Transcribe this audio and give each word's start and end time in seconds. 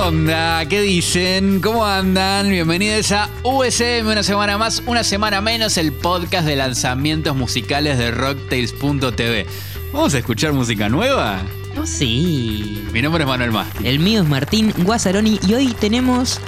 onda? 0.00 0.66
¿Qué 0.66 0.80
dicen? 0.80 1.60
¿Cómo 1.60 1.84
andan? 1.84 2.48
Bienvenidos 2.48 3.12
a 3.12 3.28
USM, 3.42 4.06
una 4.06 4.22
semana 4.22 4.56
más, 4.56 4.82
una 4.86 5.04
semana 5.04 5.40
menos, 5.40 5.76
el 5.76 5.92
podcast 5.92 6.46
de 6.46 6.56
lanzamientos 6.56 7.36
musicales 7.36 7.98
de 7.98 8.10
Rocktails.tv. 8.10 9.46
¿Vamos 9.92 10.14
a 10.14 10.18
escuchar 10.18 10.52
música 10.52 10.88
nueva? 10.88 11.42
Oh, 11.78 11.86
sí. 11.86 12.82
Mi 12.92 13.02
nombre 13.02 13.24
es 13.24 13.28
Manuel 13.28 13.52
Masti. 13.52 13.86
El 13.86 13.98
mío 13.98 14.22
es 14.22 14.28
Martín 14.28 14.72
Guazzaroni 14.78 15.38
y 15.46 15.54
hoy 15.54 15.66
tenemos. 15.78 16.40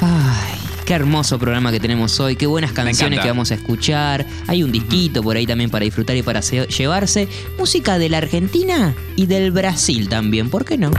Ay, 0.00 0.58
qué 0.84 0.94
hermoso 0.94 1.38
programa 1.38 1.72
que 1.72 1.80
tenemos 1.80 2.18
hoy, 2.20 2.36
qué 2.36 2.46
buenas 2.46 2.72
canciones 2.72 3.20
que 3.20 3.28
vamos 3.28 3.50
a 3.50 3.54
escuchar. 3.54 4.24
Hay 4.46 4.62
un 4.62 4.70
disquito 4.70 5.22
por 5.22 5.36
ahí 5.36 5.46
también 5.46 5.70
para 5.70 5.84
disfrutar 5.84 6.16
y 6.16 6.22
para 6.22 6.42
se- 6.42 6.66
llevarse. 6.68 7.28
Música 7.58 7.98
de 7.98 8.08
la 8.08 8.18
Argentina 8.18 8.94
y 9.16 9.26
del 9.26 9.50
Brasil 9.50 10.08
también, 10.08 10.48
¿por 10.48 10.64
qué 10.64 10.78
no? 10.78 10.90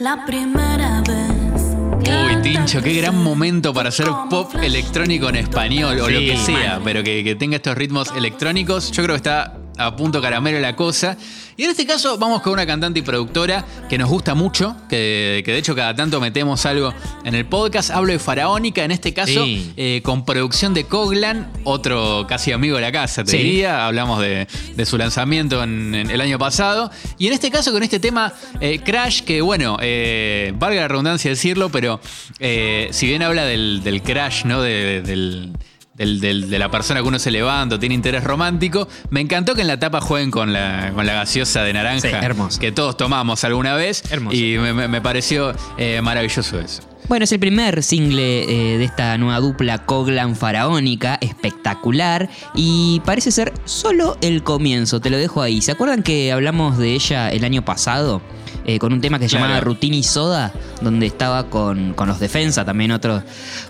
La 0.00 0.24
primera 0.24 1.02
vez. 1.02 1.76
Uy, 2.08 2.42
Tincho, 2.42 2.80
qué 2.80 2.94
gran 2.94 3.22
momento 3.22 3.74
para 3.74 3.90
hacer 3.90 4.08
pop 4.30 4.50
electrónico 4.54 5.28
en 5.28 5.36
español 5.36 6.00
o 6.00 6.08
lo 6.08 6.18
que 6.20 6.38
sea, 6.38 6.80
pero 6.82 7.02
que, 7.02 7.22
que 7.22 7.34
tenga 7.34 7.56
estos 7.56 7.76
ritmos 7.76 8.10
electrónicos. 8.16 8.90
Yo 8.92 9.02
creo 9.02 9.12
que 9.12 9.18
está 9.18 9.59
a 9.80 9.96
punto 9.96 10.20
caramelo 10.20 10.58
la 10.60 10.76
cosa. 10.76 11.16
Y 11.56 11.64
en 11.64 11.70
este 11.70 11.86
caso 11.86 12.16
vamos 12.16 12.40
con 12.42 12.54
una 12.54 12.66
cantante 12.66 13.00
y 13.00 13.02
productora 13.02 13.64
que 13.88 13.98
nos 13.98 14.08
gusta 14.08 14.34
mucho, 14.34 14.76
que, 14.88 15.42
que 15.44 15.52
de 15.52 15.58
hecho 15.58 15.74
cada 15.74 15.94
tanto 15.94 16.18
metemos 16.20 16.64
algo 16.64 16.94
en 17.24 17.34
el 17.34 17.44
podcast. 17.46 17.90
Hablo 17.90 18.12
de 18.12 18.18
Faraónica, 18.18 18.82
en 18.84 18.90
este 18.92 19.12
caso 19.12 19.44
Sí. 19.44 19.72
eh, 19.76 20.00
con 20.02 20.24
producción 20.24 20.72
de 20.72 20.84
Coglan, 20.84 21.50
otro 21.64 22.24
casi 22.28 22.52
amigo 22.52 22.76
de 22.76 22.82
la 22.82 22.92
casa, 22.92 23.24
te 23.24 23.32
Sí. 23.32 23.36
diría. 23.38 23.86
Hablamos 23.86 24.20
de, 24.22 24.46
de 24.74 24.86
su 24.86 24.96
lanzamiento 24.96 25.62
en, 25.62 25.94
en 25.94 26.10
el 26.10 26.20
año 26.20 26.38
pasado. 26.38 26.90
Y 27.18 27.26
en 27.26 27.34
este 27.34 27.50
caso 27.50 27.72
con 27.72 27.82
este 27.82 28.00
tema 28.00 28.32
eh, 28.60 28.78
Crash, 28.82 29.22
que 29.22 29.42
bueno, 29.42 29.76
eh, 29.82 30.52
valga 30.56 30.80
la 30.82 30.88
redundancia 30.88 31.30
decirlo, 31.30 31.68
pero 31.70 32.00
si 32.38 33.06
bien 33.06 33.22
habla 33.22 33.44
del, 33.44 33.82
del 33.84 34.02
crash, 34.02 34.44
¿no? 34.44 34.62
De- 34.62 35.02
del, 35.02 35.52
del- 36.00 36.18
del- 36.20 36.48
de 36.50 36.58
la 36.58 36.70
persona 36.70 37.02
que 37.02 37.06
uno 37.08 37.18
se 37.18 37.30
levanta, 37.30 37.78
tiene 37.78 37.94
interés 37.94 38.24
romántico. 38.24 38.88
Me 39.10 39.20
encantó 39.20 39.54
que 39.54 39.60
en 39.60 39.66
la 39.68 39.78
tapa 39.78 40.00
jueguen 40.00 40.30
con 40.30 40.52
la, 40.52 40.92
con 40.94 41.04
la 41.06 41.12
gaseosa 41.12 41.62
de 41.62 41.72
naranja 41.74 42.08
Sí, 42.08 42.14
hermoso. 42.20 42.58
que 42.58 42.72
todos 42.72 42.96
tomamos 42.96 43.44
alguna 43.44 43.74
vez. 43.74 44.02
Hermoso. 44.10 44.34
Y 44.36 44.56
me, 44.58 44.72
me- 44.72 44.88
me 44.88 45.00
pareció 45.02 45.52
eh, 45.76 46.00
maravilloso 46.02 46.58
eso. 46.58 46.82
Bueno, 47.08 47.24
es 47.24 47.32
el 47.32 47.40
primer 47.40 47.82
single 47.82 48.44
eh, 48.44 48.78
de 48.78 48.84
esta 48.84 49.18
nueva 49.18 49.40
dupla 49.40 49.84
Coglan 49.84 50.36
Faraónica, 50.36 51.18
espectacular, 51.20 52.28
y 52.54 53.00
parece 53.04 53.32
ser 53.32 53.52
solo 53.64 54.16
el 54.20 54.42
comienzo, 54.42 55.00
te 55.00 55.10
lo 55.10 55.18
dejo 55.18 55.42
ahí. 55.42 55.60
¿Se 55.60 55.72
acuerdan 55.72 56.02
que 56.02 56.32
hablamos 56.32 56.78
de 56.78 56.94
ella 56.94 57.30
el 57.30 57.44
año 57.44 57.62
pasado? 57.64 58.22
Eh, 58.66 58.78
con 58.78 58.92
un 58.92 59.00
tema 59.00 59.18
que 59.18 59.24
se 59.28 59.30
Claro. 59.36 59.46
llamaba 59.46 59.60
Rutina 59.64 59.96
y 59.96 60.02
Soda, 60.02 60.52
donde 60.80 61.06
estaba 61.06 61.44
con, 61.48 61.94
con 61.94 62.08
los 62.08 62.20
Defensa, 62.20 62.64
también 62.64 62.92
otro, 62.92 63.22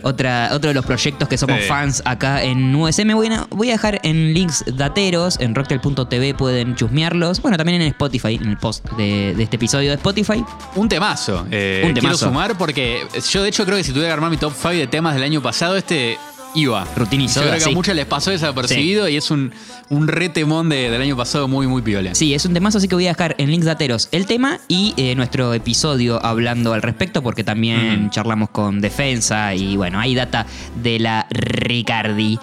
otra, 0.02 0.50
otro 0.52 0.68
de 0.68 0.74
los 0.74 0.84
proyectos 0.84 1.28
que 1.28 1.38
somos 1.38 1.58
Sí. 1.60 1.66
fans 1.68 2.02
acá 2.04 2.42
en 2.42 2.74
USM. 2.74 3.14
Voy 3.14 3.28
a, 3.28 3.46
voy 3.50 3.68
a 3.68 3.72
dejar 3.72 4.00
en 4.02 4.34
links 4.34 4.64
dateros, 4.76 5.38
en 5.40 5.54
rocktel.tv 5.54 6.34
pueden 6.34 6.74
chusmearlos. 6.74 7.40
Bueno, 7.42 7.56
también 7.56 7.80
en 7.82 7.88
Spotify, 7.88 8.34
en 8.34 8.48
el 8.48 8.56
post 8.56 8.84
de, 8.92 9.34
de 9.34 9.42
este 9.42 9.56
episodio 9.56 9.90
de 9.90 9.96
Spotify. 9.96 10.44
Un 10.74 10.88
temazo. 10.88 11.46
eh, 11.50 11.82
Un 11.84 11.92
Quiero 11.92 12.08
temazo. 12.08 12.26
sumar 12.26 12.58
porque 12.58 13.06
yo 13.30 13.42
de 13.42 13.48
hecho 13.48 13.64
creo 13.64 13.76
que 13.76 13.84
si 13.84 13.90
tuviera 13.92 14.08
que 14.08 14.14
armar 14.14 14.30
mi 14.30 14.36
top 14.36 14.52
5 14.54 14.68
de 14.70 14.86
temas 14.86 15.14
del 15.14 15.22
año 15.22 15.40
pasado, 15.42 15.76
este 15.76 16.18
iba. 16.54 16.84
Rutina 16.96 17.24
y 17.24 17.28
Yo 17.28 17.40
creo 17.42 17.54
que 17.54 17.60
sí. 17.60 17.70
a 17.70 17.72
muchos 17.74 17.94
les 17.94 18.06
pasó 18.06 18.30
desapercibido 18.30 19.08
y 19.08 19.16
es 19.16 19.30
un, 19.30 19.52
un 19.88 20.08
retemón 20.08 20.68
de- 20.68 20.90
del 20.90 21.00
año 21.02 21.16
pasado 21.16 21.48
muy, 21.48 21.66
muy 21.66 21.82
piola. 21.82 22.14
Sí, 22.14 22.34
es 22.34 22.44
un 22.44 22.54
temazo, 22.54 22.78
así 22.78 22.88
que 22.88 22.94
voy 22.94 23.06
a 23.06 23.10
dejar 23.10 23.34
en 23.38 23.50
links 23.50 23.66
dateros 23.66 24.08
el 24.12 24.26
tema 24.26 24.58
y 24.68 24.94
eh, 24.96 25.14
nuestro 25.14 25.54
episodio 25.54 26.24
hablando 26.24 26.72
al 26.72 26.82
respecto, 26.82 27.22
porque 27.22 27.44
también 27.44 28.10
charlamos 28.10 28.50
con 28.50 28.80
Defensa 28.80 29.54
y 29.54 29.76
bueno, 29.76 29.98
hay 30.00 30.14
data 30.14 30.46
de 30.82 30.98
la 30.98 31.26
Ricardi. 31.30 32.38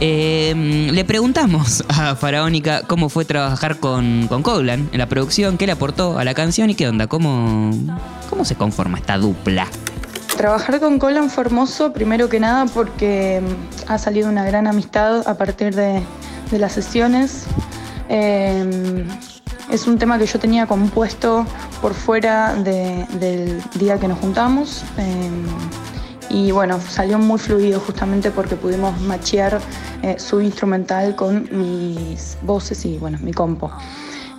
Eh, 0.00 0.88
le 0.92 1.04
preguntamos 1.04 1.84
a 1.88 2.16
Faraónica 2.16 2.82
cómo 2.86 3.08
fue 3.08 3.24
trabajar 3.24 3.78
con, 3.78 4.26
con 4.28 4.42
Coglan 4.42 4.88
en 4.92 4.98
la 4.98 5.06
producción, 5.08 5.58
qué 5.58 5.66
le 5.66 5.72
aportó 5.72 6.18
a 6.18 6.24
la 6.24 6.34
canción 6.34 6.70
y 6.70 6.74
qué 6.74 6.88
onda, 6.88 7.06
cómo, 7.06 7.70
cómo 8.28 8.44
se 8.44 8.56
conforma 8.56 8.98
esta 8.98 9.18
dupla. 9.18 9.68
Trabajar 10.36 10.80
con 10.80 10.98
Colan 10.98 11.30
fue 11.30 11.44
hermoso, 11.44 11.92
primero 11.92 12.28
que 12.28 12.40
nada 12.40 12.64
porque 12.66 13.40
mm, 13.42 13.90
ha 13.92 13.98
salido 13.98 14.28
una 14.28 14.44
gran 14.44 14.66
amistad 14.66 15.26
a 15.28 15.34
partir 15.34 15.74
de, 15.74 16.02
las 16.50 16.72
sesiones. 16.72 17.44
Eh, 18.08 19.06
es 19.70 19.86
un 19.86 19.96
tema 19.98 20.18
que 20.18 20.26
yo 20.26 20.38
tenía 20.38 20.66
compuesto 20.66 21.46
por 21.80 21.94
fuera 21.94 22.54
de- 22.54 23.06
del 23.18 23.62
día 23.74 23.98
que 23.98 24.08
nos 24.08 24.18
juntamos. 24.18 24.84
eh, 24.98 25.30
y 26.28 26.50
bueno, 26.50 26.80
salió 26.80 27.18
muy 27.18 27.38
fluido 27.38 27.78
justamente 27.80 28.30
porque 28.30 28.56
pudimos 28.56 28.98
machear 29.02 29.60
eh, 30.02 30.14
su 30.18 30.40
instrumental 30.40 31.14
con 31.14 31.46
mis 31.52 32.38
voces 32.42 32.86
y 32.86 32.96
bueno, 32.96 33.18
mi 33.20 33.32
compo. 33.34 33.70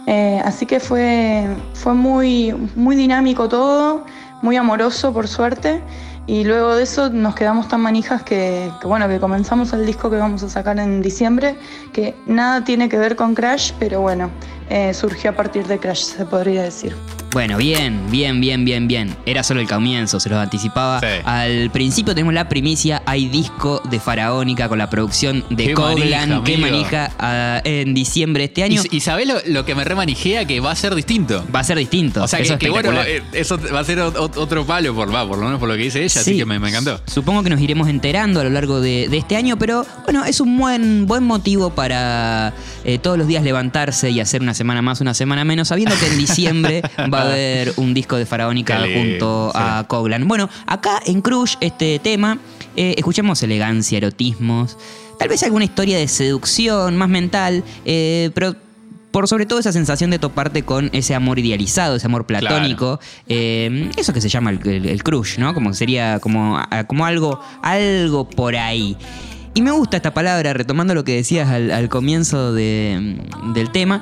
Eh, 0.07 0.41
así 0.43 0.65
que 0.65 0.79
fue, 0.79 1.47
fue 1.75 1.93
muy, 1.93 2.51
muy 2.75 2.95
dinámico 2.95 3.47
todo, 3.47 4.05
muy 4.43 4.57
amoroso 4.57 5.11
por 5.11 5.27
suerte. 5.27 5.81
Y 6.27 6.43
luego 6.43 6.75
de 6.75 6.83
eso 6.83 7.09
nos 7.09 7.35
quedamos 7.35 7.67
tan 7.67 7.81
manijas 7.81 8.23
que, 8.23 8.71
bueno, 8.83 9.09
que 9.09 9.19
comenzamos 9.19 9.73
el 9.73 9.85
disco 9.85 10.09
que 10.09 10.17
vamos 10.17 10.43
a 10.43 10.49
sacar 10.49 10.79
en 10.79 11.01
diciembre, 11.01 11.57
que 11.91 12.15
nada 12.27 12.63
tiene 12.63 12.87
que 12.87 12.97
ver 12.97 13.15
con 13.15 13.35
Crash, 13.35 13.73
pero 13.79 13.99
bueno, 13.99 14.29
eh, 14.69 14.93
surgió 14.93 15.31
a 15.31 15.33
partir 15.33 15.67
de 15.67 15.79
Crash, 15.79 16.03
se 16.03 16.25
podría 16.25 16.63
decir. 16.63 16.95
Bueno, 17.33 17.57
bien, 17.57 17.99
bien, 18.11 18.39
bien, 18.39 18.63
bien, 18.63 18.87
bien. 18.87 19.15
Era 19.25 19.41
solo 19.41 19.59
el 19.59 19.67
comienzo, 19.67 20.19
se 20.19 20.29
los 20.29 20.37
anticipaba. 20.37 20.99
Sí. 20.99 21.07
Al 21.25 21.71
principio 21.71 22.13
tenemos 22.13 22.33
la 22.35 22.47
primicia, 22.47 23.01
hay 23.07 23.27
disco 23.27 23.81
de 23.89 23.99
Faraónica 23.99 24.69
con 24.69 24.77
la 24.77 24.87
producción 24.89 25.43
de 25.49 25.65
Qué 25.67 25.73
Coglan, 25.73 26.29
manija, 26.29 26.43
que 26.43 26.57
manija 26.59 27.11
ah, 27.17 27.61
en 27.63 27.95
diciembre 27.95 28.41
de 28.41 28.45
este 28.45 28.63
año. 28.63 28.81
Y, 28.91 28.97
y 28.97 28.99
sabés 28.99 29.27
lo, 29.27 29.35
lo 29.47 29.65
que 29.65 29.73
me 29.73 29.83
remanijea 29.83 30.45
que 30.45 30.59
va 30.59 30.71
a 30.71 30.75
ser 30.75 30.93
distinto. 30.93 31.43
Va 31.53 31.61
a 31.61 31.63
ser 31.63 31.77
distinto. 31.79 32.23
O 32.23 32.27
sea, 32.27 32.37
eso 32.39 32.59
que, 32.59 32.67
es 32.67 32.71
que 32.71 32.81
bueno, 32.81 33.01
eh, 33.01 33.23
eso 33.33 33.57
va 33.73 33.79
a 33.79 33.83
ser 33.83 33.97
ot- 33.97 34.13
ot- 34.15 34.37
otro 34.37 34.63
palo, 34.65 34.93
por, 34.93 35.13
va, 35.13 35.27
por 35.27 35.39
lo 35.39 35.45
menos 35.45 35.59
por 35.59 35.67
lo 35.69 35.75
que 35.75 35.81
dice 35.83 36.03
ella, 36.03 36.21
así 36.21 36.33
Sí. 36.33 36.37
que 36.37 36.45
me, 36.45 36.59
me 36.59 36.69
encantó. 36.69 37.01
Supongo 37.07 37.41
que 37.41 37.49
nos 37.49 37.59
iremos 37.61 37.87
enterando 37.89 38.41
a 38.41 38.43
lo 38.43 38.51
largo 38.51 38.79
de, 38.79 39.07
de 39.09 39.17
este 39.17 39.35
año, 39.37 39.57
pero 39.57 39.85
bueno, 40.03 40.23
es 40.25 40.39
un 40.39 40.55
buen, 40.57 41.07
buen 41.07 41.23
motivo 41.23 41.71
para 41.71 42.53
eh, 42.85 42.99
todos 42.99 43.17
los 43.17 43.25
días 43.27 43.43
levantarse 43.43 44.11
y 44.11 44.19
hacer 44.19 44.41
una 44.43 44.53
semana 44.53 44.83
más, 44.83 45.01
una 45.01 45.15
semana 45.15 45.43
menos, 45.45 45.69
sabiendo 45.69 45.95
que 45.99 46.05
en 46.07 46.17
diciembre 46.19 46.81
va 47.13 47.22
a 47.23 47.31
haber 47.33 47.73
un 47.77 47.93
disco 47.93 48.15
de 48.17 48.25
Faraónica 48.25 48.79
junto 48.93 49.51
a 49.55 49.81
sí. 49.81 49.85
Coglan. 49.87 50.27
Bueno, 50.27 50.49
acá 50.65 51.01
en 51.05 51.21
Crush, 51.21 51.55
este 51.61 51.99
tema, 51.99 52.39
eh, 52.75 52.95
escuchamos 52.97 53.41
elegancia, 53.43 53.97
erotismos, 53.97 54.77
tal 55.19 55.29
vez 55.29 55.43
alguna 55.43 55.65
historia 55.65 55.97
de 55.97 56.07
seducción 56.07 56.95
más 56.97 57.09
mental, 57.09 57.63
eh, 57.85 58.31
pero 58.33 58.55
por 59.11 59.27
sobre 59.27 59.45
todo 59.45 59.59
esa 59.59 59.71
sensación 59.71 60.09
de 60.09 60.17
toparte 60.17 60.63
con 60.63 60.89
ese 60.91 61.13
amor 61.13 61.37
idealizado, 61.37 61.95
ese 61.97 62.07
amor 62.07 62.25
platónico, 62.25 62.99
eh, 63.27 63.91
eso 63.95 64.11
que 64.11 64.21
se 64.21 64.27
llama 64.29 64.49
el, 64.49 64.67
el- 64.67 64.85
el 64.87 65.03
crush, 65.03 65.37
¿no? 65.37 65.53
Como 65.53 65.73
sería 65.75 66.19
como, 66.19 66.59
como 66.87 67.05
algo, 67.05 67.39
algo 67.61 68.27
por 68.27 68.55
ahí. 68.55 68.97
Y 69.53 69.61
me 69.61 69.69
gusta 69.69 69.97
esta 69.97 70.15
palabra, 70.15 70.53
retomando 70.53 70.95
lo 70.95 71.03
que 71.03 71.13
decías 71.15 71.47
al, 71.49 71.69
al 71.69 71.89
comienzo 71.89 72.53
de- 72.53 73.17
del 73.53 73.69
tema. 73.69 74.01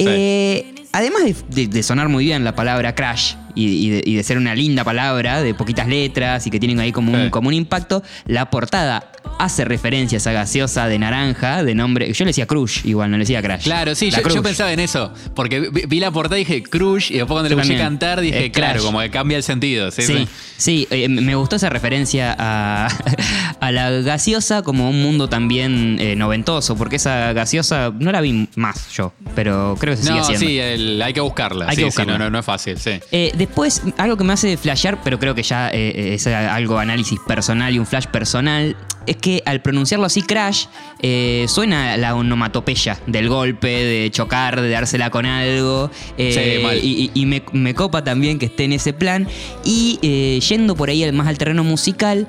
Eh, 0.00 0.74
además 0.92 1.22
de, 1.24 1.34
de- 1.48 1.66
de 1.68 1.82
sonar 1.82 2.08
muy 2.08 2.24
bien 2.24 2.44
la 2.44 2.54
palabra 2.54 2.94
crash 2.94 3.34
y, 3.54 3.66
y 3.86 3.90
de, 3.90 4.02
y 4.04 4.14
de 4.14 4.22
ser 4.22 4.38
una 4.38 4.54
linda 4.54 4.84
palabra, 4.84 5.42
de 5.42 5.52
poquitas 5.54 5.88
letras 5.88 6.46
y 6.46 6.50
que 6.50 6.58
tienen 6.60 6.78
ahí 6.80 6.92
como 6.92 7.12
un, 7.12 7.24
Sí. 7.24 7.30
como 7.30 7.48
un 7.48 7.54
impacto, 7.54 8.02
la 8.26 8.50
portada 8.50 9.10
hace 9.40 9.64
referencia 9.64 10.16
a 10.16 10.18
esa 10.18 10.32
gaseosa 10.32 10.86
de 10.88 10.98
naranja 10.98 11.62
de 11.64 11.74
nombre. 11.74 12.12
Yo 12.12 12.24
le 12.24 12.30
decía 12.30 12.46
Crush, 12.46 12.84
igual, 12.86 13.10
no 13.10 13.16
le 13.18 13.22
decía 13.22 13.42
Crash. 13.42 13.64
Claro, 13.64 13.94
sí, 13.94 14.10
yo, 14.10 14.18
yo 14.28 14.42
pensaba 14.42 14.72
en 14.72 14.80
eso, 14.80 15.12
porque 15.34 15.60
vi, 15.70 15.82
vi 15.86 16.00
la 16.00 16.10
portada 16.10 16.38
y 16.40 16.44
dije 16.44 16.62
Crush, 16.62 17.10
y 17.10 17.14
después 17.18 17.28
cuando 17.34 17.48
Yo 17.48 17.56
le 17.56 17.62
escuché 17.62 17.78
cantar 17.78 18.20
dije, 18.20 18.46
Es 18.46 18.52
claro, 18.52 18.82
como 18.82 19.00
que 19.00 19.10
cambia 19.10 19.36
el 19.36 19.42
sentido. 19.42 19.90
Sí, 19.90 20.02
Sí, 20.02 20.14
sí. 20.14 20.28
sí, 20.56 20.88
eh, 20.90 21.08
me 21.08 21.34
gustó 21.34 21.56
esa 21.56 21.68
referencia 21.70 22.34
a, 22.38 22.88
a 23.60 23.72
la 23.72 23.90
gaseosa 23.90 24.62
como 24.62 24.88
un 24.90 25.02
mundo 25.02 25.28
también 25.28 25.98
eh, 26.00 26.16
noventoso, 26.16 26.76
porque 26.76 26.96
esa 26.96 27.32
gaseosa 27.32 27.92
no 27.98 28.10
la 28.12 28.20
vi 28.20 28.48
más 28.56 28.88
yo, 28.92 29.12
pero 29.34 29.76
creo 29.80 29.94
que 29.94 29.98
se 30.02 30.08
sigue 30.08 30.20
haciendo. 30.20 30.46
sí, 30.46 30.58
el- 30.78 31.02
hay 31.02 31.12
que 31.12 31.20
buscarla. 31.20 31.66
Hay 31.68 31.76
sí, 31.76 31.84
que 31.84 31.90
sí, 31.90 32.02
no, 32.06 32.18
no, 32.18 32.30
no 32.30 32.38
es 32.38 32.44
fácil, 32.44 32.78
sí. 32.78 32.92
Eh, 33.12 33.32
después, 33.36 33.82
algo 33.98 34.16
que 34.16 34.24
me 34.24 34.32
hace 34.32 34.56
flashear, 34.56 34.98
pero 35.02 35.18
creo 35.18 35.34
que 35.34 35.42
ya 35.42 35.68
eh, 35.70 35.92
eh, 35.94 36.14
es 36.14 36.26
algo 36.26 36.78
análisis 36.78 37.18
personal 37.26 37.74
y 37.74 37.78
un 37.78 37.86
flash 37.86 38.06
personal, 38.06 38.76
es 39.06 39.16
que 39.16 39.42
al 39.46 39.62
pronunciarlo 39.62 40.04
así, 40.06 40.22
crash, 40.22 40.66
eh, 41.00 41.46
suena 41.48 41.96
la 41.96 42.14
onomatopeya 42.14 42.98
del 43.06 43.28
golpe, 43.28 43.68
de 43.68 44.10
chocar, 44.10 44.60
de 44.60 44.68
dársela 44.70 45.10
con 45.10 45.24
algo. 45.26 45.90
Sí, 46.16 46.34
mal. 46.62 46.78
y 46.82 47.26
me, 47.26 47.42
me 47.52 47.74
copa 47.74 48.04
también 48.04 48.38
que 48.38 48.46
esté 48.46 48.64
en 48.64 48.74
ese 48.74 48.92
plan. 48.92 49.26
Y 49.64 49.98
yendo 50.46 50.76
por 50.76 50.90
ahí 50.90 51.10
más 51.12 51.26
al 51.26 51.38
terreno 51.38 51.64
musical. 51.64 52.28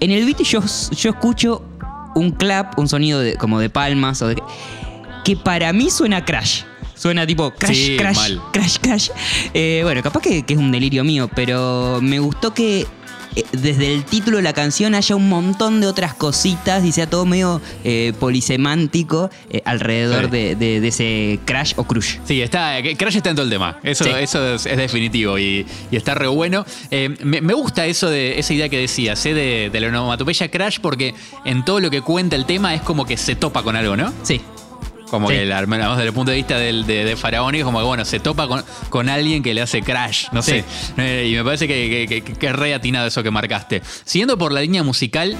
En 0.00 0.10
el 0.10 0.24
beat 0.24 0.42
yo, 0.42 0.60
yo 0.96 1.10
escucho 1.10 1.64
un 2.14 2.30
clap, 2.30 2.78
un 2.78 2.88
sonido 2.88 3.18
de- 3.20 3.34
como 3.36 3.58
de 3.58 3.70
palmas, 3.70 4.22
o 4.22 4.28
de- 4.28 4.40
que 5.24 5.36
para 5.36 5.72
mí 5.72 5.90
suena 5.90 6.24
crash. 6.24 6.62
Suena 6.94 7.26
tipo 7.26 7.50
crash, 7.52 7.74
Sí, 7.76 7.96
crash, 7.96 8.16
mal. 8.16 8.42
crash, 8.52 8.76
crash. 8.80 9.10
Eh, 9.52 9.80
bueno, 9.82 10.02
capaz 10.02 10.20
que, 10.20 10.42
que 10.44 10.54
es 10.54 10.58
un 10.58 10.70
delirio 10.72 11.04
mío, 11.04 11.28
pero 11.34 11.98
me 12.00 12.18
gustó 12.20 12.54
que 12.54 12.86
eh, 13.36 13.44
desde 13.52 13.92
el 13.92 14.04
título 14.04 14.36
de 14.36 14.44
la 14.44 14.52
canción 14.52 14.94
haya 14.94 15.16
un 15.16 15.28
montón 15.28 15.80
de 15.80 15.88
otras 15.88 16.14
cositas 16.14 16.84
y 16.84 16.92
sea 16.92 17.08
todo 17.10 17.26
medio 17.26 17.60
eh, 17.82 18.12
polisemántico 18.20 19.28
eh, 19.50 19.60
alrededor 19.64 20.26
Sí. 20.26 20.30
de, 20.30 20.54
de- 20.54 20.80
de 20.80 20.88
ese 20.88 21.40
crash 21.44 21.72
o 21.76 21.84
crush. 21.84 22.18
Sí, 22.26 22.40
está, 22.42 22.76
Crash 22.96 23.16
está 23.16 23.30
en 23.30 23.36
todo 23.36 23.44
el 23.44 23.50
tema. 23.50 23.78
Eso, 23.82 24.04
Sí. 24.04 24.10
eso 24.20 24.54
es, 24.54 24.66
es 24.66 24.76
definitivo 24.76 25.36
y, 25.38 25.66
y 25.90 25.96
está 25.96 26.14
re 26.14 26.28
bueno. 26.28 26.64
Eh, 26.92 27.14
me, 27.24 27.40
me 27.40 27.54
gusta 27.54 27.86
eso 27.86 28.08
de 28.08 28.38
esa 28.38 28.54
idea 28.54 28.68
que 28.68 28.78
decías, 28.78 29.24
¿eh? 29.26 29.34
de, 29.34 29.70
de 29.72 29.80
la 29.80 29.88
onomatopeya 29.88 30.48
Crash, 30.48 30.78
porque 30.80 31.14
en 31.44 31.64
todo 31.64 31.80
lo 31.80 31.90
que 31.90 32.02
cuenta 32.02 32.36
el 32.36 32.46
tema 32.46 32.72
es 32.74 32.82
como 32.82 33.04
que 33.04 33.16
se 33.16 33.34
topa 33.34 33.62
con 33.64 33.74
algo, 33.74 33.96
¿no? 33.96 34.12
Sí. 34.22 34.40
Como 35.14 35.28
Sí. 35.28 35.34
que, 35.34 35.52
al 35.52 35.66
menos 35.66 35.96
desde 35.96 36.08
el 36.08 36.14
punto 36.14 36.30
de 36.32 36.36
vista 36.38 36.58
del, 36.58 36.86
de, 36.86 37.04
de 37.04 37.16
Faraón, 37.16 37.54
es 37.54 37.64
como 37.64 37.78
que, 37.78 37.84
bueno, 37.84 38.04
se 38.04 38.18
topa 38.20 38.46
con, 38.48 38.64
con 38.90 39.08
alguien 39.08 39.42
que 39.42 39.54
le 39.54 39.62
hace 39.62 39.80
crash, 39.82 40.26
no 40.32 40.42
sé. 40.42 40.64
Eh, 40.96 41.28
y 41.30 41.34
me 41.36 41.44
parece 41.44 41.68
que, 41.68 42.06
que, 42.08 42.22
que- 42.22 42.32
que 42.34 42.46
es 42.46 42.52
re 42.52 42.74
atinado 42.74 43.06
eso 43.06 43.22
que 43.22 43.30
marcaste. 43.30 43.80
Siguiendo 44.04 44.36
por 44.36 44.52
la 44.52 44.60
línea 44.60 44.82
musical, 44.82 45.36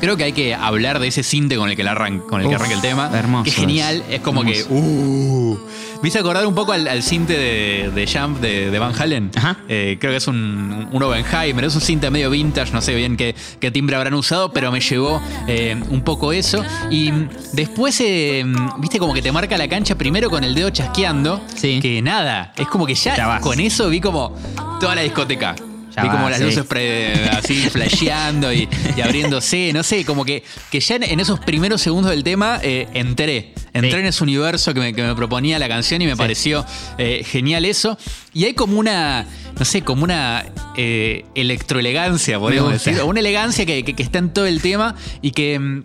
creo 0.00 0.16
que 0.16 0.24
hay 0.24 0.32
que 0.32 0.54
hablar 0.54 0.98
de 0.98 1.08
ese 1.08 1.22
cinte 1.22 1.56
con 1.56 1.70
el 1.70 1.76
que, 1.76 1.84
la 1.84 1.92
arran- 1.94 2.20
con 2.26 2.40
el 2.40 2.48
que 2.48 2.54
arranca 2.54 2.74
el 2.74 2.80
tema. 2.80 3.10
hermoso 3.12 3.44
Que 3.44 3.50
es 3.50 3.56
genial, 3.56 4.02
es. 4.10 4.20
como 4.20 4.40
Hermoso. 4.42 4.68
que, 4.68 4.74
uh, 4.74 5.58
me 6.02 6.08
hizo 6.08 6.18
acordar 6.18 6.46
un 6.46 6.54
poco 6.54 6.72
al, 6.72 6.88
al 6.88 7.02
cinte 7.02 7.34
de, 7.34 7.90
de 7.94 8.06
Jump 8.06 8.40
de, 8.40 8.70
de 8.70 8.78
Van 8.78 8.94
Halen. 8.98 9.30
Ajá. 9.36 9.58
Eh, 9.68 9.98
creo 10.00 10.12
que 10.12 10.16
es 10.16 10.26
un, 10.28 10.88
un 10.90 11.02
Oppenheimer, 11.02 11.64
es 11.64 11.74
un 11.74 11.80
cinte 11.82 12.10
medio 12.10 12.30
vintage, 12.30 12.72
no 12.72 12.80
sé 12.80 12.94
bien 12.94 13.16
qué, 13.16 13.34
qué 13.60 13.70
timbre 13.70 13.96
habrán 13.96 14.14
usado, 14.14 14.52
pero 14.52 14.72
me 14.72 14.80
llevó 14.80 15.20
eh, 15.46 15.76
un 15.90 16.00
poco 16.02 16.32
eso. 16.32 16.64
Y 16.90 17.12
después, 17.52 18.00
eh, 18.00 18.44
viste, 18.78 18.98
como 18.98 19.12
que 19.12 19.20
te 19.22 19.30
marca 19.30 19.58
la 19.58 19.68
cancha 19.68 19.94
primero 19.96 20.30
con 20.30 20.42
el 20.42 20.54
dedo 20.54 20.70
chasqueando, 20.70 21.42
Sí. 21.54 21.80
que 21.82 22.00
nada, 22.00 22.52
es 22.56 22.66
como 22.68 22.86
que 22.86 22.94
ya, 22.94 23.38
con 23.40 23.60
eso 23.60 23.88
vi 23.90 24.00
como 24.00 24.34
toda 24.80 24.94
la 24.94 25.02
discoteca. 25.02 25.54
Ya 26.00 26.04
vi 26.04 26.08
como 26.10 26.22
vas, 26.24 26.30
las 26.32 26.38
sí. 26.40 26.44
luces 26.46 26.64
pre- 26.66 27.28
así 27.30 27.54
flasheando 27.70 28.52
y, 28.52 28.68
y 28.96 29.00
abriéndose, 29.00 29.72
no 29.72 29.82
sé, 29.82 30.04
como 30.04 30.24
que, 30.24 30.42
que 30.70 30.80
ya 30.80 30.96
en, 30.96 31.02
en 31.04 31.20
esos 31.20 31.40
primeros 31.40 31.80
segundos 31.80 32.10
del 32.10 32.24
tema 32.24 32.60
eh, 32.62 32.88
entré. 32.94 33.54
Entré 33.72 33.90
Sí. 33.92 33.96
en 33.98 34.06
ese 34.06 34.24
universo 34.24 34.74
que 34.74 34.80
me, 34.80 34.92
que 34.94 35.02
me 35.02 35.14
proponía 35.14 35.58
la 35.58 35.68
canción 35.68 36.02
y 36.02 36.06
me 36.06 36.12
Sí. 36.12 36.18
pareció 36.18 36.66
eh, 36.98 37.22
genial 37.24 37.64
eso. 37.64 37.96
Y 38.32 38.44
hay 38.44 38.54
como 38.54 38.78
una, 38.80 39.26
no 39.58 39.64
sé, 39.64 39.82
como 39.82 40.02
una 40.04 40.44
eh, 40.76 41.24
electroelegancia, 41.36 42.38
podríamos 42.38 42.72
decir. 42.72 43.00
Una 43.02 43.20
elegancia 43.20 43.64
que, 43.66 43.84
que- 43.84 43.94
que 43.94 44.02
está 44.02 44.18
en 44.18 44.32
todo 44.32 44.46
el 44.46 44.60
tema 44.60 44.96
y 45.22 45.30
que 45.32 45.58
mm, 45.58 45.84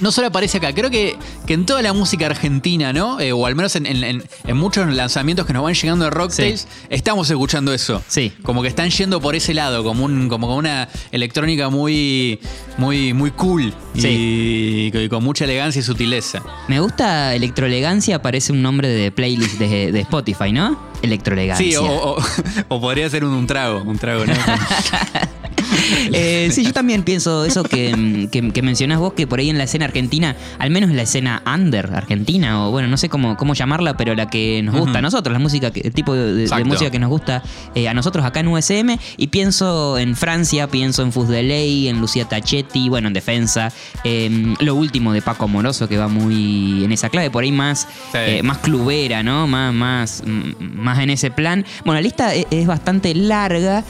no 0.00 0.12
solo 0.12 0.28
aparece 0.28 0.58
acá, 0.58 0.72
creo 0.74 0.90
que, 0.90 1.16
que 1.46 1.54
en 1.54 1.66
toda 1.66 1.82
la 1.82 1.92
música 1.92 2.26
argentina, 2.26 2.92
¿no? 2.92 3.20
Eh, 3.20 3.32
o 3.32 3.46
al 3.46 3.54
menos 3.54 3.74
en, 3.76 3.86
en- 3.86 4.04
en- 4.04 4.56
muchos 4.56 4.92
lanzamientos 4.92 5.46
que 5.46 5.52
nos 5.52 5.62
van 5.62 5.74
llegando 5.74 6.04
de 6.04 6.10
Rocktails, 6.10 6.66
estamos 6.90 7.30
escuchando 7.30 7.72
eso. 7.72 8.02
Sí. 8.08 8.32
Como 8.42 8.62
que 8.62 8.68
están 8.68 8.90
yendo 8.90 9.20
por 9.20 9.34
ese 9.34 9.54
lado, 9.54 9.84
como, 9.84 10.04
un, 10.04 10.28
como 10.28 10.46
con 10.48 10.56
una 10.56 10.88
electrónica 11.12 11.68
muy, 11.68 12.40
muy, 12.76 13.12
muy 13.14 13.30
cool 13.32 13.72
y, 13.94 14.90
y 14.96 15.08
con 15.08 15.22
mucha 15.24 15.44
elegancia 15.44 15.80
y 15.80 15.82
sutileza. 15.82 16.42
Me 16.68 16.80
gusta 16.80 17.34
Electroelegancia, 17.34 18.20
parece 18.22 18.52
un 18.52 18.62
nombre 18.62 18.88
de 18.88 19.10
playlist 19.12 19.58
de, 19.58 19.92
de 19.92 20.00
Spotify, 20.00 20.52
¿no? 20.52 20.78
Electroelegancia. 21.02 21.66
Sí, 21.66 21.76
o, 21.76 21.84
o- 21.84 22.16
o 22.68 22.80
podría 22.80 23.08
ser 23.08 23.24
un, 23.24 23.32
un 23.32 23.46
trago, 23.46 23.82
un 23.82 23.98
trago, 23.98 24.26
¿no? 24.26 24.34
Eh, 26.12 26.48
sí, 26.52 26.64
yo 26.64 26.72
también 26.72 27.02
pienso 27.02 27.44
eso 27.44 27.62
que, 27.62 27.94
mm, 27.94 28.28
que, 28.28 28.50
que 28.50 28.62
mencionás 28.62 28.98
vos, 28.98 29.12
que 29.14 29.26
por 29.26 29.38
ahí 29.38 29.50
en 29.50 29.58
la 29.58 29.64
escena 29.64 29.84
argentina, 29.86 30.36
al 30.58 30.70
menos 30.70 30.90
en 30.90 30.96
la 30.96 31.02
escena 31.02 31.42
under 31.46 31.94
argentina, 31.94 32.66
o 32.66 32.70
bueno, 32.70 32.88
no 32.88 32.96
sé 32.96 33.08
cómo, 33.08 33.36
cómo 33.36 33.54
llamarla, 33.54 33.96
pero 33.96 34.14
la 34.14 34.28
que 34.28 34.62
nos 34.62 34.74
gusta 34.76 34.98
a 34.98 35.02
nosotros, 35.02 35.32
la 35.32 35.38
música, 35.38 35.70
el 35.74 35.92
tipo 35.92 36.14
de, 36.14 36.48
música 36.64 36.90
que 36.90 36.98
nos 36.98 37.10
gusta 37.10 37.42
eh, 37.74 37.88
a 37.88 37.94
nosotros 37.94 38.24
acá 38.24 38.40
en 38.40 38.48
USM, 38.48 38.96
y 39.16 39.26
pienso 39.28 39.98
en 39.98 40.16
Francia, 40.16 40.68
pienso 40.68 41.02
en 41.02 41.12
Fus 41.12 41.28
de 41.28 41.42
Ley, 41.42 41.88
en 41.88 42.00
Lucía 42.00 42.26
Tachetti, 42.26 42.88
bueno, 42.88 43.08
en 43.08 43.14
Defensa, 43.14 43.72
eh, 44.04 44.54
lo 44.60 44.74
último 44.74 45.12
de 45.12 45.22
Paco 45.22 45.48
Moroso, 45.48 45.88
que 45.88 45.96
va 45.98 46.08
muy 46.08 46.84
en 46.84 46.92
esa 46.92 47.08
clave, 47.08 47.30
por 47.30 47.44
ahí 47.44 47.52
más, 47.52 47.86
Sí. 48.12 48.18
eh, 48.18 48.42
más 48.42 48.58
clubera, 48.58 49.22
¿no? 49.22 49.46
Más, 49.46 49.74
más, 49.74 50.22
más 50.60 50.98
en 51.00 51.10
ese 51.10 51.30
plan. 51.30 51.64
Bueno, 51.84 51.94
la 51.96 52.02
lista 52.02 52.34
e- 52.34 52.46
es 52.50 52.66
bastante 52.66 53.14
larga. 53.14 53.84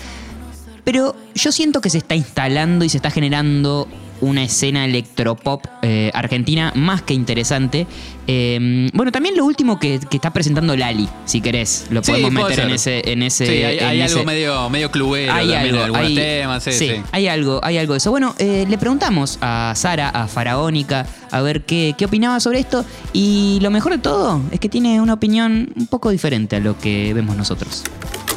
Pero 0.89 1.15
yo 1.35 1.53
siento 1.53 1.83
que 1.83 1.91
se 1.91 1.99
está 1.99 2.15
instalando 2.15 2.83
y 2.83 2.89
se 2.89 2.97
está 2.97 3.11
generando 3.11 3.87
una 4.23 4.43
escena 4.43 4.87
electropop 4.87 5.67
eh, 5.83 6.11
argentina 6.15 6.73
más 6.75 7.03
que 7.03 7.13
interesante. 7.13 7.87
Eh, 8.27 8.89
bueno, 8.95 9.13
también 9.13 9.37
lo 9.37 9.45
último 9.45 9.79
que, 9.79 10.01
que 10.01 10.17
está 10.17 10.33
presentando 10.33 10.75
Lali, 10.75 11.07
si 11.27 11.43
querés, 11.43 11.89
lo 11.91 12.01
podemos 12.01 12.33
meter 12.33 12.61
en 12.61 12.71
ese, 12.71 13.13
en 13.13 13.23
ese. 13.23 13.45
sí, 13.47 13.53
hay, 13.65 13.79
en 13.79 13.85
hay 13.85 14.01
ese- 14.01 14.15
algo 14.15 14.25
medio, 14.25 14.71
medio 14.71 14.91
clubero 14.91 15.31
hay 15.31 15.49
también 15.51 15.77
algo, 15.77 15.97
hay- 15.97 16.15
temas. 16.15 16.65
Sí, 16.65 16.73
sí. 16.73 16.93
hay 17.13 17.29
algo, 17.29 17.61
hay 17.63 17.77
algo 17.77 17.93
de 17.93 17.99
eso. 17.99 18.11
Bueno, 18.11 18.35
eh, 18.39 18.65
le 18.67 18.79
preguntamos 18.79 19.37
a 19.43 19.75
Sara, 19.77 20.09
a 20.09 20.27
Faraónica, 20.27 21.07
a 21.31 21.43
ver 21.43 21.65
qué, 21.67 21.95
qué 21.99 22.07
opinaba 22.07 22.41
sobre 22.41 22.61
esto. 22.61 22.83
Y 23.13 23.59
lo 23.61 23.71
mejor 23.71 23.93
de 23.93 23.99
todo 23.99 24.41
es 24.53 24.59
que 24.59 24.71
tiene 24.71 25.03
una 25.03 25.13
opinión 25.13 25.71
un 25.77 25.87
poco 25.87 26.09
diferente 26.09 26.57
a 26.57 26.61
lo 26.61 26.79
que 26.79 27.13
vemos 27.13 27.37
nosotros. 27.37 27.85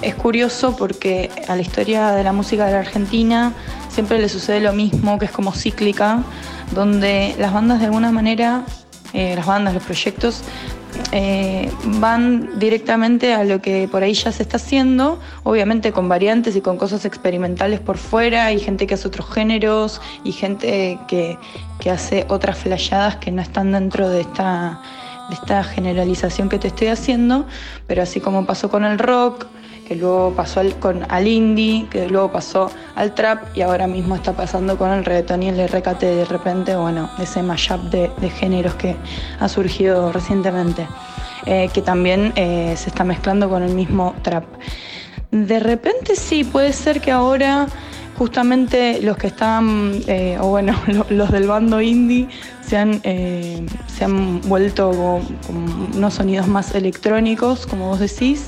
Es 0.01 0.15
curioso 0.15 0.75
porque 0.75 1.29
a 1.47 1.55
la 1.55 1.61
historia 1.61 2.11
de 2.11 2.23
la 2.23 2.33
música 2.33 2.65
de 2.65 2.71
la 2.71 2.79
Argentina 2.79 3.53
siempre 3.89 4.19
le 4.19 4.29
sucede 4.29 4.59
lo 4.59 4.73
mismo, 4.73 5.19
que 5.19 5.25
es 5.25 5.31
como 5.31 5.53
cíclica, 5.53 6.23
donde 6.73 7.35
las 7.37 7.53
bandas 7.53 7.79
de 7.79 7.85
alguna 7.85 8.11
manera, 8.11 8.63
eh, 9.13 9.35
las 9.35 9.45
bandas, 9.45 9.75
los 9.75 9.83
proyectos, 9.83 10.41
eh, 11.11 11.71
van 11.99 12.59
directamente 12.59 13.33
a 13.33 13.43
lo 13.43 13.61
que 13.61 13.87
por 13.91 14.01
ahí 14.01 14.13
ya 14.13 14.31
se 14.31 14.41
está 14.41 14.57
haciendo, 14.57 15.19
obviamente 15.43 15.91
con 15.91 16.09
variantes 16.09 16.55
y 16.55 16.61
con 16.61 16.77
cosas 16.77 17.05
experimentales 17.05 17.79
por 17.79 17.97
fuera, 17.97 18.51
y 18.51 18.59
gente 18.59 18.87
que 18.87 18.95
hace 18.95 19.07
otros 19.07 19.31
géneros, 19.31 20.01
y 20.23 20.31
gente 20.31 20.97
que, 21.07 21.37
que 21.79 21.91
hace 21.91 22.25
otras 22.27 22.57
flayadas 22.57 23.17
que 23.17 23.31
no 23.31 23.41
están 23.41 23.71
dentro 23.71 24.09
de 24.09 24.21
esta, 24.21 24.81
de 25.29 25.35
esta 25.35 25.63
generalización 25.63 26.49
que 26.49 26.57
te 26.57 26.69
estoy 26.69 26.87
haciendo, 26.87 27.45
pero 27.85 28.01
así 28.01 28.19
como 28.19 28.45
pasó 28.47 28.69
con 28.69 28.83
el 28.83 28.97
rock, 28.97 29.45
que 29.87 29.95
luego 29.95 30.33
pasó 30.35 30.59
al, 30.61 30.75
con, 30.79 31.05
al 31.09 31.27
indie, 31.27 31.85
que 31.89 32.07
luego 32.07 32.31
pasó 32.31 32.71
al 32.95 33.13
trap 33.13 33.55
y 33.55 33.61
ahora 33.61 33.87
mismo 33.87 34.15
está 34.15 34.33
pasando 34.33 34.77
con 34.77 34.89
el 34.91 35.03
reggaetón 35.03 35.43
y 35.43 35.49
el 35.49 35.67
RKT 35.67 35.99
de 36.01 36.25
repente, 36.25 36.75
bueno, 36.75 37.09
ese 37.19 37.43
mashup 37.43 37.81
de, 37.89 38.09
géneros 38.29 38.75
que 38.75 38.95
ha 39.39 39.49
surgido 39.49 40.11
recientemente, 40.11 40.87
eh, 41.45 41.69
que 41.73 41.81
también 41.81 42.31
eh, 42.35 42.73
se 42.77 42.89
está 42.89 43.03
mezclando 43.03 43.49
con 43.49 43.63
el 43.63 43.73
mismo 43.73 44.13
trap. 44.21 44.45
De 45.31 45.59
repente 45.59 46.15
sí, 46.15 46.43
puede 46.43 46.73
ser 46.73 47.01
que 47.01 47.11
ahora 47.11 47.67
justamente 48.17 49.01
los 49.01 49.17
que 49.17 49.27
están, 49.27 49.93
eh, 50.07 50.37
o 50.39 50.47
bueno, 50.47 50.75
lo- 50.87 51.05
los 51.09 51.31
del 51.31 51.47
bando 51.47 51.81
indie 51.81 52.27
se 52.65 52.77
han, 52.77 53.01
eh, 53.03 53.65
se 53.87 54.05
han 54.05 54.41
vuelto 54.41 54.91
con, 54.91 55.25
con 55.47 55.95
unos 55.97 56.13
sonidos 56.13 56.47
más 56.47 56.75
electrónicos, 56.75 57.65
como 57.65 57.87
vos 57.87 57.99
decís. 57.99 58.47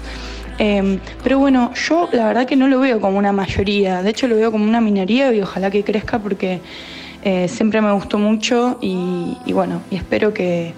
Eh, 0.60 1.00
pero 1.24 1.40
bueno, 1.40 1.74
yo 1.74 2.10
la 2.12 2.28
verdad 2.28 2.46
que 2.46 2.56
no 2.56 2.68
lo 2.68 2.80
veo 2.80 3.02
como 3.02 3.18
una 3.18 3.32
mayoría, 3.32 4.04
de 4.04 4.12
hecho 4.12 4.28
lo 4.28 4.36
veo 4.36 4.52
como 4.52 4.66
una 4.66 4.82
minoría 4.82 5.34
y 5.34 5.42
ojalá 5.42 5.72
que 5.72 5.84
crezca 5.84 6.20
porque 6.20 6.62
eh, 7.24 7.48
siempre 7.48 7.82
me 7.82 7.92
gustó 7.94 8.20
mucho 8.20 8.78
y, 8.82 9.38
y 9.46 9.54
bueno, 9.54 9.82
y 9.90 9.96
espero 9.96 10.34
que, 10.34 10.74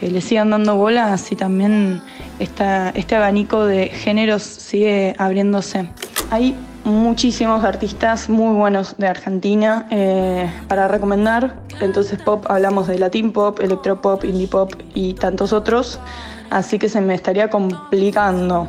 que 0.00 0.10
le 0.10 0.20
sigan 0.20 0.50
dando 0.50 0.76
bola, 0.76 1.12
así 1.12 1.36
también 1.36 2.00
esta, 2.38 2.90
este 2.90 3.16
abanico 3.16 3.66
de 3.66 3.88
géneros 3.88 4.42
sigue 4.42 5.14
abriéndose. 5.18 5.90
Hay 6.30 6.56
muchísimos 6.84 7.64
artistas 7.64 8.30
muy 8.30 8.54
buenos 8.54 8.96
de 8.96 9.06
Argentina 9.06 9.86
eh, 9.90 10.50
para 10.68 10.88
recomendar, 10.88 11.56
entonces 11.80 12.18
pop 12.22 12.46
hablamos 12.48 12.88
de 12.88 12.98
latin 12.98 13.30
pop, 13.30 13.60
electropop, 13.60 14.24
indie 14.24 14.48
pop 14.48 14.72
y 14.94 15.12
tantos 15.14 15.52
otros, 15.52 16.00
así 16.48 16.78
que 16.78 16.88
se 16.88 17.00
me 17.02 17.14
estaría 17.14 17.50
complicando. 17.50 18.66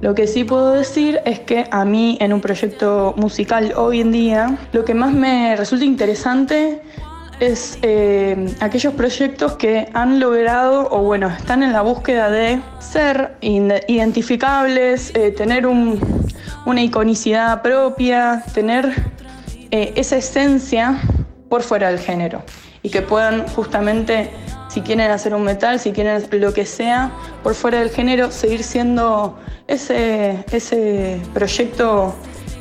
Lo 0.00 0.14
que 0.14 0.26
sí 0.28 0.44
puedo 0.44 0.72
decir 0.74 1.20
es 1.24 1.40
que 1.40 1.66
a 1.70 1.84
mí 1.84 2.16
en 2.20 2.32
un 2.32 2.40
proyecto 2.40 3.14
musical 3.16 3.72
hoy 3.76 4.00
en 4.00 4.12
día, 4.12 4.56
lo 4.72 4.84
que 4.84 4.94
más 4.94 5.12
me 5.12 5.56
resulta 5.56 5.84
interesante 5.84 6.80
es 7.40 7.78
eh, 7.82 8.46
aquellos 8.60 8.94
proyectos 8.94 9.56
que 9.56 9.88
han 9.94 10.18
logrado 10.20 10.88
o 10.90 11.02
bueno, 11.02 11.28
están 11.28 11.62
en 11.62 11.72
la 11.72 11.82
búsqueda 11.82 12.30
de 12.30 12.60
ser 12.80 13.36
identificables, 13.40 15.12
eh, 15.14 15.30
tener 15.32 15.66
un- 15.66 16.00
una 16.66 16.82
iconicidad 16.82 17.62
propia, 17.62 18.42
tener 18.54 18.92
eh, 19.70 19.92
esa 19.96 20.16
esencia 20.16 21.00
por 21.48 21.62
fuera 21.62 21.88
del 21.90 21.98
género 21.98 22.42
y 22.82 22.90
que 22.90 23.02
puedan 23.02 23.46
justamente, 23.48 24.30
si 24.78 24.82
quieren 24.84 25.10
hacer 25.10 25.34
un 25.34 25.42
metal, 25.42 25.80
si 25.80 25.90
quieren 25.90 26.22
lo 26.30 26.54
que 26.54 26.64
sea, 26.64 27.10
por 27.42 27.56
fuera 27.56 27.80
del 27.80 27.90
género, 27.90 28.30
seguir 28.30 28.62
siendo 28.62 29.36
ese, 29.66 30.44
ese 30.52 31.20
proyecto 31.34 32.14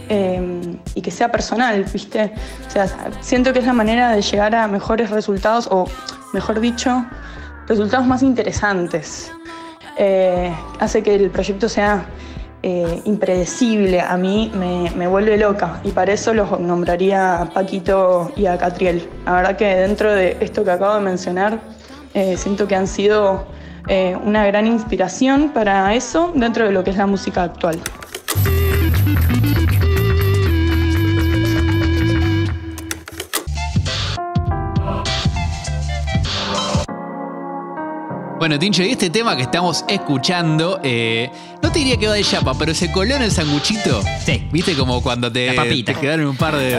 eh, 0.09 0.79
y 0.95 1.01
que 1.03 1.11
sea 1.11 1.31
personal, 1.31 1.83
¿viste? 1.83 2.33
Siento 3.21 3.53
que 3.53 3.59
es 3.59 3.65
la 3.65 3.73
manera 3.73 4.13
de 4.13 4.23
llegar 4.23 4.55
a 4.55 4.67
mejores 4.67 5.11
resultados, 5.11 5.67
o 5.69 5.85
mejor 6.33 6.59
dicho, 6.59 7.05
resultados 7.67 8.07
más 8.07 8.23
interesantes. 8.23 9.31
Eh, 9.99 10.51
hace 10.79 11.03
que 11.03 11.13
el 11.13 11.29
proyecto 11.29 11.69
sea 11.69 12.03
eh, 12.63 12.99
impredecible, 13.05 14.01
a 14.01 14.17
mí 14.17 14.51
me, 14.55 14.89
me 14.95 15.05
vuelve 15.05 15.37
loca 15.37 15.81
y 15.83 15.91
para 15.91 16.13
eso 16.13 16.33
los 16.33 16.59
nombraría 16.59 17.43
a 17.43 17.45
Paquito 17.51 18.31
y 18.35 18.47
a 18.47 18.57
Catriel. 18.57 19.07
La 19.23 19.33
verdad 19.33 19.55
que 19.55 19.65
dentro 19.65 20.11
de 20.11 20.37
esto 20.39 20.63
que 20.63 20.71
acabo 20.71 20.95
de 20.95 21.01
mencionar, 21.01 21.76
eh, 22.13 22.37
siento 22.37 22.67
que 22.67 22.75
han 22.75 22.87
sido 22.87 23.45
eh, 23.87 24.17
una 24.23 24.45
gran 24.45 24.67
inspiración 24.67 25.49
para 25.49 25.93
eso 25.95 26.31
dentro 26.35 26.65
de 26.65 26.71
lo 26.71 26.83
que 26.83 26.91
es 26.91 26.97
la 26.97 27.07
música 27.07 27.43
actual. 27.43 27.79
Bueno, 38.47 38.59
Tincho, 38.59 38.81
y 38.81 38.91
este 38.91 39.09
tema 39.09 39.35
que 39.35 39.41
estamos 39.41 39.83
escuchando, 39.89 40.79
eh, 40.81 41.29
no 41.61 41.69
te 41.69 41.79
diría 41.79 41.97
que 41.97 42.07
va 42.07 42.13
de 42.13 42.23
chapa, 42.23 42.53
pero 42.57 42.73
se 42.73 42.89
coló 42.93 43.13
en 43.15 43.23
el 43.23 43.29
sanguchito. 43.31 44.01
Sí. 44.25 44.47
¿Viste 44.53 44.73
como 44.73 45.03
cuando 45.03 45.29
te, 45.29 45.49
te 45.83 45.93
quedaron 45.95 46.27
un 46.27 46.37
par 46.37 46.55
de, 46.55 46.69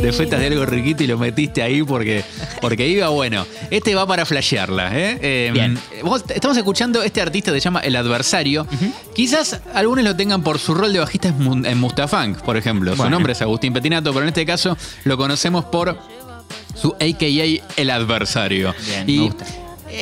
de 0.00 0.12
fetas 0.12 0.38
de 0.38 0.46
algo 0.46 0.64
riquito 0.66 1.02
y 1.02 1.08
lo 1.08 1.18
metiste 1.18 1.64
ahí 1.64 1.82
porque, 1.82 2.22
porque 2.60 2.86
iba 2.86 3.08
bueno? 3.08 3.44
Este 3.72 3.96
va 3.96 4.06
para 4.06 4.24
flashearla, 4.24 4.96
¿eh? 4.96 5.18
Eh, 5.20 5.50
Bien. 5.52 5.76
vos- 6.04 6.22
estamos 6.32 6.56
escuchando 6.56 7.02
este 7.02 7.20
artista 7.20 7.50
que 7.50 7.58
se 7.58 7.64
llama 7.64 7.80
El 7.80 7.96
Adversario. 7.96 8.64
Quizás 9.12 9.60
algunos 9.74 10.04
lo 10.04 10.14
tengan 10.14 10.44
por 10.44 10.60
su 10.60 10.74
rol 10.76 10.92
de 10.92 11.00
bajista 11.00 11.26
en 11.26 11.42
Mu- 11.42 11.66
en 11.66 11.78
Mustafunk, 11.80 12.38
por 12.42 12.56
ejemplo. 12.56 12.94
Su 12.94 13.10
nombre 13.10 13.32
es 13.32 13.42
Agustín 13.42 13.72
Petinato, 13.72 14.12
pero 14.12 14.22
en 14.22 14.28
este 14.28 14.46
caso 14.46 14.76
lo 15.02 15.16
conocemos 15.16 15.64
por 15.64 15.98
su 16.80 16.92
AKA 17.00 17.64
El 17.76 17.90
Adversario. 17.90 18.72
Bien, 18.86 19.10
y 19.10 19.18
me 19.18 19.24
gusta. 19.24 19.44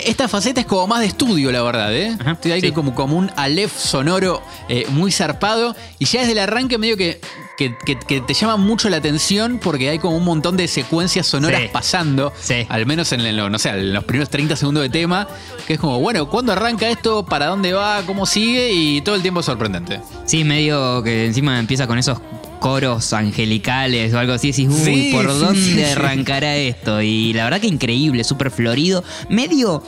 Esta 0.07 0.29
faceta 0.29 0.61
es 0.61 0.67
como 0.67 0.87
más 0.87 1.01
de 1.01 1.07
estudio, 1.07 1.51
la 1.53 1.63
verdad, 1.63 1.95
¿eh? 1.95 2.17
Ajá, 2.21 2.33
Estoy 2.33 2.53
ahí 2.53 2.61
sí. 2.61 2.73
como, 2.73 2.95
como 2.95 3.17
un 3.17 3.31
Aleph 3.37 3.77
sonoro 3.77 4.43
eh, 4.69 4.87
muy 4.91 5.13
zarpado. 5.13 5.75
Y 5.99 6.05
ya 6.07 6.21
desde 6.21 6.33
el 6.33 6.39
arranque 6.39 6.79
medio 6.79 6.97
que, 6.97 7.21
que, 7.57 7.77
que- 7.85 7.99
que 7.99 8.21
te 8.21 8.35
llama 8.35 8.57
mucho 8.57 8.89
la 8.89 8.97
atención 8.97 9.61
porque 9.63 9.89
hay 9.91 9.99
como 9.99 10.17
un 10.17 10.25
montón 10.25 10.57
de 10.57 10.67
secuencias 10.69 11.27
sonoras 11.27 11.61
Sí. 11.63 11.69
pasando. 11.73 12.33
Sí. 12.41 12.67
Al 12.69 12.87
menos 12.87 13.13
en, 13.13 13.21
el- 13.21 13.37
no 13.51 13.59
sé, 13.59 13.71
en 13.71 13.93
los 13.93 14.05
primeros 14.05 14.31
30 14.31 14.57
segundos 14.57 14.83
de 14.83 14.89
tema. 14.91 15.29
Que 15.67 15.75
es 15.75 15.81
como, 15.81 15.99
bueno, 16.01 16.29
¿cuándo 16.29 16.53
arranca 16.53 16.89
esto? 16.89 17.25
¿Para 17.25 17.47
dónde 17.47 17.73
va? 17.73 18.03
¿Cómo 18.07 18.27
sigue? 18.27 18.73
Y 18.73 19.01
todo 19.03 19.15
el 19.15 19.23
tiempo 19.23 19.41
es 19.41 19.47
sorprendente. 19.47 20.01
Sí, 20.27 20.45
medio 20.45 21.03
que 21.03 21.27
encima 21.27 21.59
empieza 21.59 21.87
con 21.87 21.99
esos 21.99 22.19
coros 22.65 23.13
angelicales 23.13 24.15
o 24.15 24.19
algo 24.19 24.33
así. 24.33 24.53
Decís, 24.53 24.69
uy, 24.71 24.81
Sí, 24.85 25.11
¿por 25.13 25.31
sí, 25.31 25.39
dónde 25.39 25.85
sí, 25.85 25.93
arrancará 25.93 26.57
esto? 26.57 27.03
Y 27.03 27.35
la 27.35 27.45
verdad 27.45 27.61
que 27.61 27.67
increíble, 27.67 28.25
súper 28.25 28.51
florido. 28.51 29.05
Medio 29.29 29.83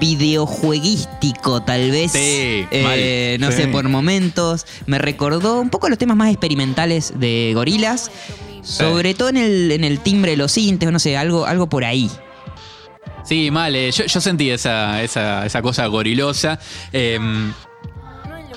videojueguístico, 0.00 1.62
tal 1.62 1.90
vez. 1.90 2.12
Sí, 2.12 2.64
Eh, 2.70 3.36
no 3.38 3.52
sé, 3.52 3.68
por 3.68 3.86
momentos. 3.90 4.64
Me 4.86 4.96
recordó 4.96 5.60
un 5.60 5.68
poco 5.68 5.90
los 5.90 5.98
temas 5.98 6.16
más 6.16 6.30
experimentales 6.30 7.12
de 7.18 7.52
Gorilas. 7.54 8.10
Sobre 8.62 9.12
todo 9.12 9.28
en 9.28 9.36
el, 9.36 9.70
en 9.70 9.84
el 9.84 10.00
timbre 10.00 10.30
de 10.30 10.36
los 10.38 10.52
sintes, 10.52 10.88
o 10.88 10.92
no 10.92 10.98
sé, 10.98 11.18
algo, 11.18 11.44
algo 11.44 11.68
por 11.68 11.84
ahí. 11.84 12.10
Sí, 13.24 13.50
mal. 13.50 13.76
eh, 13.76 13.90
yo, 13.92 14.06
yo 14.06 14.20
sentí 14.22 14.48
esa, 14.50 15.02
esa, 15.02 15.44
esa 15.44 15.60
cosa 15.60 15.86
gorilosa. 15.86 16.58
Eh, 16.94 17.18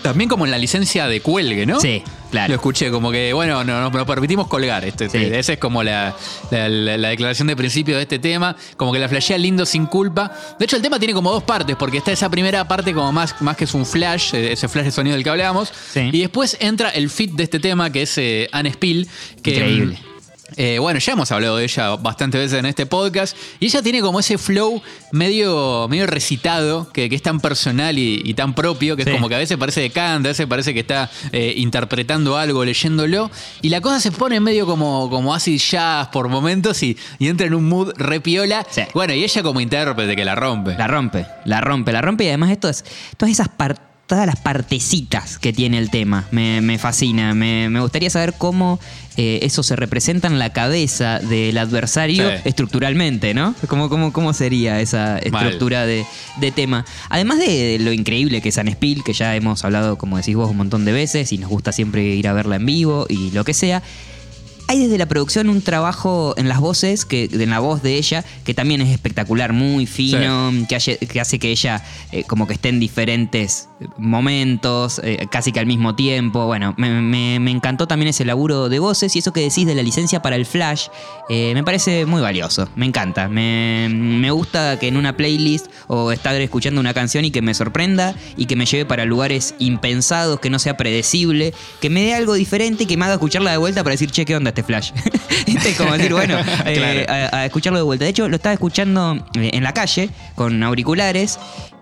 también 0.02 0.30
como 0.30 0.46
en 0.46 0.52
la 0.52 0.58
licencia 0.58 1.08
de 1.08 1.22
cuelgue, 1.22 1.66
¿no? 1.66 1.80
Sí, 1.80 2.04
claro. 2.32 2.50
Lo 2.50 2.56
escuché, 2.56 2.90
como 2.92 3.12
que, 3.12 3.34
bueno, 3.34 3.64
no, 3.64 3.82
no- 3.82 3.90
nos 3.90 4.06
permitimos 4.08 4.48
colgar. 4.48 4.86
Este, 4.86 5.10
Sí. 5.10 5.18
Esa 5.18 5.54
es 5.54 5.60
como 5.60 5.84
la, 5.84 6.16
la- 6.52 6.70
la- 6.70 6.98
la 6.98 7.10
declaración 7.10 7.48
de 7.48 7.56
principio 7.56 7.96
de 7.98 8.04
este 8.04 8.20
tema. 8.20 8.56
Como 8.78 8.92
que 8.94 9.00
la 9.00 9.10
flashea 9.10 9.38
lindo 9.38 9.66
sin 9.66 9.86
culpa. 9.86 10.32
De 10.58 10.66
hecho, 10.66 10.76
el 10.76 10.82
tema 10.82 11.00
tiene 11.00 11.14
como 11.14 11.32
dos 11.32 11.44
partes, 11.44 11.76
porque 11.76 11.98
está 11.98 12.12
esa 12.12 12.30
primera 12.30 12.68
parte 12.68 12.94
como 12.94 13.12
más, 13.12 13.42
más 13.42 13.56
que 13.58 13.66
es 13.66 13.74
un 13.74 13.86
flash, 13.86 14.34
eh, 14.34 14.52
ese 14.54 14.68
flash 14.68 14.86
de 14.86 14.92
sonido 14.92 15.16
del 15.16 15.24
que 15.24 15.30
hablábamos. 15.30 15.72
Sí. 15.94 16.10
Y 16.12 16.20
después 16.22 16.58
entra 16.60 16.90
el 16.90 17.10
fit 17.10 17.32
de 17.34 17.44
este 17.44 17.60
tema, 17.60 17.92
que 17.92 18.04
es 18.04 18.18
eh, 18.18 18.48
Anne 18.52 18.72
Spill. 18.74 19.08
Que, 19.44 19.52
Increíble. 19.52 20.00
Eh, 20.58 20.80
bueno, 20.80 21.00
ya 21.00 21.14
hemos 21.14 21.32
hablado 21.32 21.58
de 21.58 21.64
ella 21.66 21.96
bastantes 21.96 22.40
veces 22.42 22.60
en 22.60 22.66
este 22.66 22.86
podcast. 22.86 23.36
Y 23.60 23.66
ella 23.68 23.82
tiene 23.82 24.02
como 24.02 24.20
ese 24.20 24.38
flow 24.38 24.82
medio, 25.12 25.88
medio 25.90 26.08
recitado, 26.08 26.90
que, 26.92 27.10
que 27.10 27.16
es 27.16 27.22
tan 27.22 27.40
personal 27.40 27.98
y, 27.98 28.22
y 28.24 28.34
tan 28.34 28.54
propio, 28.54 28.96
que 28.96 29.04
Sí. 29.04 29.10
es 29.10 29.16
como 29.16 29.30
que 29.30 29.36
a 29.36 29.40
veces 29.40 29.58
parece 29.58 29.82
de 29.82 29.90
canta, 29.90 30.30
a 30.30 30.32
veces 30.32 30.48
parece 30.48 30.74
que 30.74 30.80
está 30.82 31.10
eh, 31.32 31.54
interpretando 31.58 32.38
algo, 32.38 32.64
leyéndolo. 32.66 33.30
Y 33.62 33.70
la 33.70 33.82
cosa 33.82 34.00
se 34.00 34.12
pone 34.12 34.40
medio 34.40 34.66
como, 34.66 35.10
como 35.10 35.34
acid 35.34 35.60
jazz 35.60 36.08
por 36.10 36.28
momentos 36.30 36.82
y, 36.84 36.98
y 37.18 37.28
entra 37.28 37.48
en 37.48 37.54
un 37.54 37.68
mood 37.68 37.92
repiola. 37.98 38.66
Sí. 38.70 38.82
Bueno, 38.94 39.14
y 39.14 39.24
ella 39.24 39.44
como 39.44 39.60
intérprete 39.62 40.16
que 40.16 40.26
la 40.26 40.36
rompe. 40.36 40.76
La 40.78 40.88
rompe, 40.88 41.26
la 41.46 41.62
rompe, 41.62 41.92
la 41.92 42.02
rompe 42.02 42.24
y 42.26 42.28
además 42.28 42.52
esto 42.52 42.70
es, 42.70 42.84
todas 43.18 43.32
esas 43.32 43.50
par- 43.50 43.89
todas 44.10 44.26
las 44.26 44.36
partecitas 44.38 45.38
que 45.38 45.54
tiene 45.54 45.78
el 45.78 45.90
tema. 45.90 46.28
Me, 46.32 46.60
me 46.62 46.78
fascina. 46.80 47.34
Me, 47.36 47.70
me 47.70 47.80
gustaría 47.80 48.10
saber 48.10 48.34
cómo 48.38 48.80
eh, 49.18 49.40
eso 49.44 49.64
se 49.64 49.76
representa 49.76 50.28
en 50.28 50.40
la 50.40 50.52
cabeza 50.52 51.20
del 51.20 51.58
adversario 51.58 52.28
Sí. 52.30 52.36
estructuralmente, 52.46 53.34
¿no? 53.34 53.54
¿Cómo, 53.68 53.88
cómo, 53.88 54.12
cómo 54.12 54.34
sería 54.34 54.82
esa 54.82 55.20
estructura 55.20 55.86
de, 55.86 56.06
de 56.42 56.52
tema? 56.52 56.86
Además 57.10 57.38
de 57.38 57.78
lo 57.80 57.94
increíble 57.94 58.42
que 58.42 58.50
es 58.50 58.56
San 58.56 58.68
Spiel, 58.70 59.04
que 59.04 59.14
ya 59.14 59.36
hemos 59.36 59.64
hablado, 59.64 59.98
como 59.98 60.18
decís 60.18 60.36
vos, 60.36 60.50
un 60.50 60.58
montón 60.58 60.86
de 60.86 60.92
veces 60.92 61.32
y 61.32 61.38
nos 61.38 61.50
gusta 61.50 61.72
siempre 61.72 62.04
ir 62.04 62.28
a 62.28 62.34
verla 62.34 62.56
en 62.58 62.66
vivo 62.66 63.06
y 63.08 63.32
lo 63.32 63.46
que 63.46 63.54
sea. 63.54 63.84
Hay 64.68 64.84
desde 64.84 64.98
la 65.00 65.08
producción 65.08 65.50
un 65.50 65.62
trabajo 65.64 66.36
en 66.38 66.48
las 66.48 66.60
voces, 66.60 67.04
que, 67.06 67.28
en 67.32 67.50
la 67.50 67.58
voz 67.60 67.82
de 67.82 67.96
ella, 67.96 68.24
que 68.44 68.54
también 68.54 68.82
es 68.82 68.90
espectacular, 68.90 69.52
muy 69.52 69.88
fino, 69.88 70.52
que, 70.68 70.76
hace, 70.76 70.98
que 70.98 71.20
hace 71.20 71.40
que 71.40 71.50
ella 71.50 71.84
eh, 72.12 72.24
como 72.26 72.46
que 72.46 72.54
esté 72.54 72.70
en 72.70 72.80
diferentes 72.80 73.69
momentos, 73.98 75.00
eh, 75.04 75.28
casi 75.32 75.52
que 75.52 75.60
al 75.60 75.66
mismo 75.66 75.96
tiempo. 75.96 76.46
Bueno, 76.46 76.74
me, 76.78 76.90
me- 77.02 77.40
me 77.40 77.52
encantó 77.52 77.88
también 77.88 78.10
ese 78.10 78.26
laburo 78.26 78.70
de 78.70 78.80
voces 78.80 79.16
y 79.16 79.20
eso 79.20 79.32
que 79.34 79.42
decís 79.42 79.66
de 79.66 79.76
la 79.76 79.84
licencia 79.84 80.22
para 80.22 80.36
el 80.36 80.46
flash, 80.46 80.88
eh, 81.30 81.52
me 81.54 81.64
parece 81.64 82.06
muy 82.06 82.22
valioso, 82.22 82.68
me 82.76 82.86
encanta. 82.86 83.28
Me, 83.28 83.88
me 83.90 84.32
gusta 84.32 84.78
que 84.80 84.88
en 84.88 84.98
una 84.98 85.16
playlist 85.16 85.68
o 85.88 86.12
estar 86.12 86.36
escuchando 86.36 86.80
una 86.82 86.94
canción 86.94 87.26
y 87.26 87.32
que 87.32 87.42
me 87.42 87.54
sorprenda 87.54 88.16
y 88.38 88.46
que 88.46 88.56
me 88.56 88.66
lleve 88.66 88.86
para 88.86 89.06
lugares 89.06 89.56
impensados, 89.60 90.40
que 90.40 90.50
no 90.50 90.60
sea 90.60 90.76
predecible, 90.78 91.54
que 91.82 91.90
me 91.90 92.02
dé 92.02 92.14
algo 92.16 92.34
diferente 92.34 92.84
y 92.84 92.86
que 92.86 92.98
me 92.98 93.06
haga 93.06 93.14
escucharla 93.16 93.52
de 93.52 93.58
vuelta 93.58 93.84
para 93.84 93.92
decir, 93.94 94.12
che, 94.12 94.26
¿qué 94.26 94.36
onda 94.36 94.50
este 94.50 94.64
flash? 94.64 94.92
Es 95.48 95.78
como 95.78 95.94
decir, 95.94 96.14
bueno, 96.14 96.38
eh, 96.66 97.06
Claro. 97.06 97.30
a, 97.34 97.38
a 97.40 97.46
escucharlo 97.46 97.80
de 97.80 97.84
vuelta. 97.84 98.06
De 98.06 98.12
hecho, 98.12 98.28
lo 98.30 98.36
estaba 98.36 98.54
escuchando 98.54 99.24
en 99.36 99.64
la 99.64 99.74
calle 99.74 100.10
con 100.36 100.62
auriculares. 100.64 101.40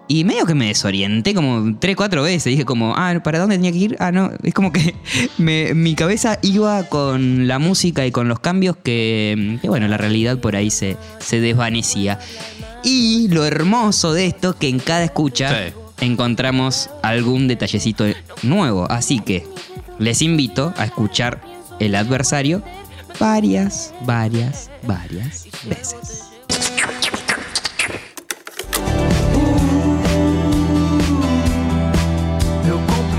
Y 0.09 0.23
medio 0.23 0.45
que 0.45 0.55
me 0.55 0.67
desorienté 0.67 1.33
como 1.33 1.77
tres, 1.79 1.95
cuatro 1.97 2.23
veces. 2.23 2.45
Dije 2.45 2.63
como, 2.63 2.93
ah, 2.95 3.19
¿para 3.23 3.39
dónde 3.39 3.55
tenía 3.57 3.71
que 3.73 3.77
ir? 3.77 3.97
Ah, 3.99 4.11
no. 4.11 4.31
Es 4.43 4.53
como 4.53 4.71
que 4.71 4.95
me- 5.37 5.73
mi 5.73 5.95
cabeza 5.95 6.39
iba 6.41 6.83
con 6.83 7.47
la 7.47 7.59
música 7.59 8.05
y 8.05 8.11
con 8.11 8.27
los 8.29 8.39
cambios 8.39 8.77
que, 8.77 9.57
que, 9.61 9.67
bueno, 9.67 9.87
la 9.89 9.97
realidad 9.97 10.37
por 10.39 10.55
ahí 10.55 10.69
se, 10.69 10.95
se 11.19 11.41
desvanecía. 11.41 12.19
Y 12.83 13.27
lo 13.29 13.43
hermoso 13.45 14.13
de 14.13 14.27
esto, 14.27 14.55
que 14.57 14.69
en 14.69 14.79
cada 14.79 15.03
escucha 15.03 15.67
Sí. 15.67 15.73
encontramos 16.05 16.89
algún 17.03 17.47
detallecito 17.49 18.05
nuevo. 18.43 18.89
Así 18.89 19.19
que 19.19 19.45
les 19.99 20.21
invito 20.21 20.73
a 20.77 20.85
escuchar 20.85 21.41
El 21.79 21.95
Adversario 21.95 22.63
varias, 23.19 23.93
varias, 24.05 24.69
varias 24.83 25.47
veces. 25.67 26.26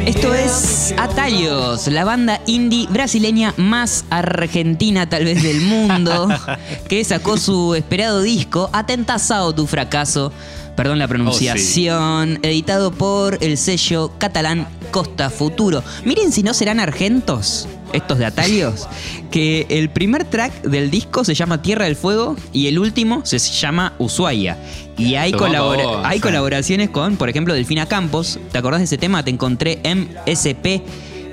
Esto 0.09 0.33
es 0.33 0.95
Atalhos, 0.97 1.87
la 1.89 2.03
banda 2.03 2.41
indie 2.47 2.87
brasileña 2.89 3.53
más 3.59 4.07
argentina 4.09 5.07
tal 5.07 5.27
vez 5.27 5.43
del 5.43 5.61
mundo, 5.61 6.29
que 6.89 7.05
sacó 7.05 7.37
su 7.37 7.75
esperado 7.75 8.23
disco 8.23 8.71
Atentazao 8.73 9.55
tu 9.55 9.67
fracaso, 9.67 10.33
perdón 10.77 10.99
la 10.99 11.09
pronunciación, 11.09 12.39
editado 12.43 12.91
por 12.91 13.37
el 13.45 13.59
sello 13.59 14.11
catalán 14.17 14.67
Costa 14.93 15.29
Futuro. 15.29 15.85
Miren 16.07 16.33
si 16.33 16.43
no 16.43 16.55
serán 16.55 16.81
argentos 16.81 17.69
estos 17.93 18.17
de 18.17 18.25
Atalhos, 18.25 18.89
que 19.31 19.67
el 19.69 19.91
primer 19.91 20.25
track 20.25 20.63
del 20.63 20.91
disco 20.91 21.23
se 21.23 21.35
llama 21.35 21.61
Tierra 21.61 21.85
del 21.85 21.97
Fuego 21.97 22.35
y 22.55 22.69
el 22.69 22.79
último 22.79 23.27
se 23.27 23.39
llama 23.39 23.93
Ushuaia. 23.99 24.57
Y 24.99 25.15
hay, 25.15 25.31
Toma 25.33 25.47
colabora- 25.47 25.85
vos, 25.85 26.01
hay 26.05 26.17
sí. 26.19 26.23
colaboraciones 26.23 26.91
con, 26.91 27.17
por 27.17 27.29
ejemplo, 27.29 27.55
Delfina 27.55 27.87
Campos. 27.87 28.39
¿Te 28.53 28.59
acordás 28.59 28.81
de 28.81 28.85
ese 28.87 28.99
tema? 28.99 29.23
Te 29.25 29.31
encontré 29.31 29.79
MSP 29.85 30.83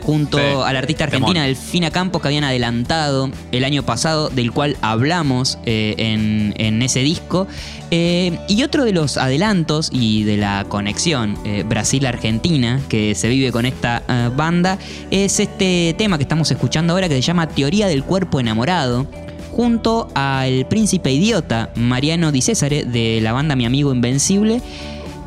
junto 0.01 0.38
Sí. 0.38 0.43
a 0.63 0.72
la 0.72 0.77
artista 0.77 1.05
argentina 1.05 1.34
Temón. 1.41 1.48
Delfina 1.48 1.89
Campos 1.89 2.22
que 2.22 2.27
habían 2.27 2.43
adelantado 2.43 3.31
el 3.51 3.63
año 3.63 3.81
pasado, 3.81 4.29
del 4.29 4.51
cual 4.51 4.77
hablamos 4.81 5.57
eh, 5.65 5.95
en, 5.98 6.53
en 6.57 6.84
ese 6.84 7.00
disco. 7.00 7.48
Eh, 7.89 8.38
y 8.48 8.62
otro 8.63 8.84
de 8.86 8.91
los 8.93 9.17
adelantos 9.17 9.89
y 9.91 10.24
de 10.24 10.38
la 10.38 10.65
conexión 10.69 11.38
eh, 11.43 11.63
Brasil-Argentina 11.67 12.79
que 12.88 13.15
se 13.15 13.29
vive 13.29 13.51
con 13.51 13.65
esta 13.65 14.03
banda 14.36 14.77
es 15.12 15.39
este 15.39 15.95
tema 15.98 16.17
que 16.17 16.24
estamos 16.24 16.50
escuchando 16.51 16.93
ahora 16.93 17.07
que 17.10 17.15
se 17.15 17.22
llama 17.22 17.48
Teoría 17.48 17.88
del 17.88 18.03
Cuerpo 18.03 18.39
Enamorado 18.39 19.07
junto 19.55 20.09
al 20.15 20.65
príncipe 20.67 21.12
idiota 21.13 21.69
Mariano 21.75 22.31
Di 22.33 22.41
Césare 22.41 22.83
de 22.83 23.19
la 23.21 23.31
banda 23.31 23.55
Mi 23.55 23.65
Amigo 23.65 23.93
Invencible. 23.93 24.62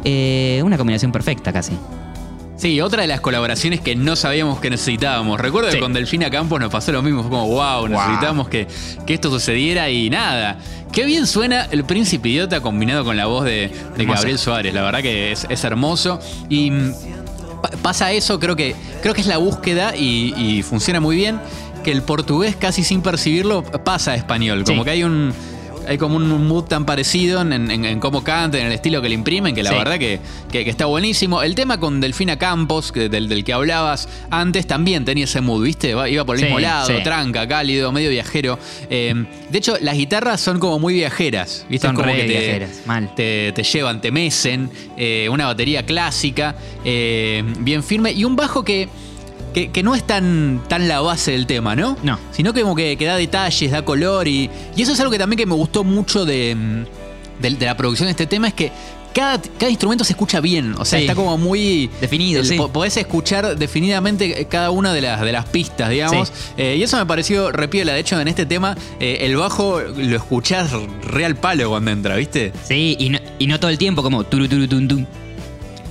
Eh, 0.05 0.61
una 0.65 0.77
combinación 0.77 1.13
perfecta 1.13 1.51
casi. 1.53 1.73
Sí, 2.57 2.81
otra 2.81 3.03
de 3.03 3.09
las 3.09 3.21
colaboraciones 3.21 3.81
que 3.81 3.95
no 3.95 4.17
sabíamos 4.17 4.59
que 4.61 4.69
necesitábamos. 4.69 5.41
Recuerdo 5.41 5.71
Sí. 5.71 5.77
que 5.77 5.81
con 5.81 5.93
Delfina 5.93 6.29
Campos 6.29 6.61
nos 6.61 6.71
pasó 6.71 6.91
lo 6.93 7.03
mismo. 7.03 7.23
Fue 7.23 7.31
como, 7.31 7.47
wow, 7.49 7.89
necesitamos 7.89 8.49
que, 8.49 8.67
que 9.07 9.15
esto 9.15 9.31
sucediera 9.31 9.89
y 9.91 10.11
nada. 10.11 10.59
Qué 10.93 11.05
bien 11.05 11.27
suena 11.27 11.67
el 11.71 11.85
príncipe 11.85 12.29
idiota 12.29 12.61
combinado 12.61 13.05
con 13.05 13.17
la 13.17 13.27
voz 13.27 13.45
de. 13.45 13.71
Gabriel 13.97 14.39
Suárez. 14.39 14.75
La 14.75 14.83
verdad 14.83 15.01
que 15.03 15.33
es, 15.33 15.47
es 15.49 15.63
hermoso. 15.65 16.19
Y 16.49 16.71
mm, 16.73 16.93
pa- 17.63 17.71
pasa 17.81 18.11
eso, 18.13 18.41
creo 18.41 18.57
que, 18.57 18.75
creo 19.03 19.15
que 19.15 19.21
es 19.21 19.27
la 19.29 19.39
búsqueda 19.39 19.95
y, 19.97 20.35
y 20.37 20.63
funciona 20.63 20.99
muy 21.01 21.15
bien. 21.17 21.39
Que 21.89 21.93
el 21.93 22.03
portugués, 22.03 22.55
casi 22.55 22.85
sin 22.85 23.01
percibirlo, 23.01 23.63
pasa 23.63 24.11
a 24.11 24.15
español. 24.15 24.63
Como 24.65 24.83
Sí. 24.83 24.85
que 24.85 24.91
hay 24.91 25.05
un. 25.05 25.33
Hay 25.87 25.97
como 25.97 26.17
un 26.17 26.47
mood 26.47 26.65
tan 26.65 26.85
parecido 26.85 27.41
en, 27.41 27.51
en- 27.55 27.83
en 27.87 27.99
cómo 27.99 28.23
canta, 28.23 28.59
en 28.59 28.67
el 28.67 28.73
estilo 28.75 29.01
que 29.01 29.09
le 29.09 29.15
imprimen, 29.15 29.55
que 29.55 29.63
la 29.63 29.71
Sí. 29.71 29.77
verdad 29.77 29.99
que, 29.99 30.21
que- 30.53 30.63
que 30.65 30.69
está 30.69 30.85
buenísimo. 30.85 31.43
El 31.43 31.55
tema 31.55 31.81
con 31.81 31.99
Delfina 32.03 32.37
Campos, 32.39 32.93
que- 32.93 33.09
del, 33.09 33.27
del 33.27 33.43
que 33.43 33.55
hablabas 33.55 34.07
antes, 34.29 34.67
también 34.67 35.07
tenía 35.07 35.25
ese 35.25 35.41
mood, 35.41 35.65
¿viste? 35.65 35.93
Iba 36.11 36.27
por 36.27 36.35
el 36.37 36.41
Sí, 36.41 36.45
mismo 36.45 36.61
lado, 36.61 36.89
sí. 36.89 37.03
tranca, 37.03 37.49
cálido, 37.49 37.91
medio 37.91 38.11
viajero. 38.11 38.59
Eh, 38.91 39.15
de 39.49 39.59
hecho, 39.59 39.79
las 39.81 39.97
guitarras 39.97 40.43
son 40.43 40.59
como 40.59 40.79
muy 40.79 40.93
viajeras, 40.93 41.65
¿viste? 41.71 41.87
Son 41.87 41.97
como 41.97 42.13
que 42.13 42.19
te, 42.21 42.27
viajeras, 42.27 42.71
mal. 42.85 43.15
Te, 43.15 43.53
te 43.53 43.63
llevan, 43.63 44.03
te 44.03 44.11
mecen. 44.13 44.71
eh, 44.99 45.27
una 45.31 45.47
batería 45.47 45.87
clásica, 45.87 46.55
eh, 46.85 47.43
bien 47.61 47.83
firme. 47.83 48.13
Y 48.13 48.25
un 48.25 48.37
bajo 48.37 48.63
que. 48.63 48.91
Que, 49.55 49.71
que 49.71 49.83
no 49.83 49.95
es 49.95 50.07
tan, 50.07 50.63
tan 50.69 50.89
la 50.89 51.01
base 51.01 51.33
del 51.33 51.47
tema, 51.47 51.75
¿no? 51.75 51.97
No. 52.03 52.19
Sino 52.33 52.53
que 52.53 52.63
como 52.63 52.75
que, 52.77 52.97
que 52.97 53.05
da 53.07 53.17
detalles, 53.17 53.71
da 53.71 53.83
color 53.85 54.29
y, 54.29 54.51
y 54.77 54.83
eso 54.83 54.93
es 54.93 55.01
algo 55.01 55.11
que 55.11 55.19
también 55.19 55.39
que 55.39 55.47
me 55.47 55.55
gustó 55.55 55.85
mucho 55.85 56.25
de, 56.25 56.55
mm, 56.55 57.43
de, 57.43 57.51
de 57.51 57.67
la 57.67 57.77
producción 57.77 58.07
de 58.07 58.11
este 58.13 58.27
tema, 58.27 58.49
es 58.49 58.55
que 58.55 58.71
cada, 59.15 59.41
cada 59.59 59.71
instrumento 59.71 60.05
se 60.05 60.13
escucha 60.13 60.41
bien, 60.41 60.75
o 60.79 60.85
sea, 60.85 60.99
Sí. 60.99 61.07
está 61.07 61.15
como 61.17 61.37
muy... 61.39 61.91
Definido, 62.01 62.41
el- 62.43 62.47
sí. 62.47 62.57
po- 62.57 62.69
Podés 62.69 62.97
escuchar 62.99 63.57
definitivamente 63.57 64.45
cada 64.49 64.71
una 64.71 64.93
de 64.93 65.01
las, 65.01 65.21
de 65.23 65.33
las 65.33 65.47
pistas, 65.47 65.91
digamos, 65.91 66.29
Sí. 66.29 66.35
Eh, 66.59 66.77
y 66.79 66.83
eso 66.83 66.99
me 66.99 67.07
pareció 67.07 67.51
repiola, 67.51 67.95
de 67.95 68.01
hecho 68.01 68.21
en 68.21 68.29
este 68.29 68.45
tema 68.47 68.77
eh, 69.01 69.19
el 69.23 69.35
bajo 69.37 69.81
lo 69.81 70.17
escuchás 70.17 70.71
real 71.03 71.35
palo 71.37 71.71
cuando 71.71 71.91
entra, 71.91 72.15
¿viste? 72.17 72.53
Sí, 72.65 72.97
y 73.01 73.09
no, 73.09 73.19
y 73.39 73.47
no 73.47 73.59
todo 73.59 73.71
el 73.71 73.79
tiempo 73.79 74.03
como 74.03 74.23
turu 74.25 74.47
turu. 74.47 75.05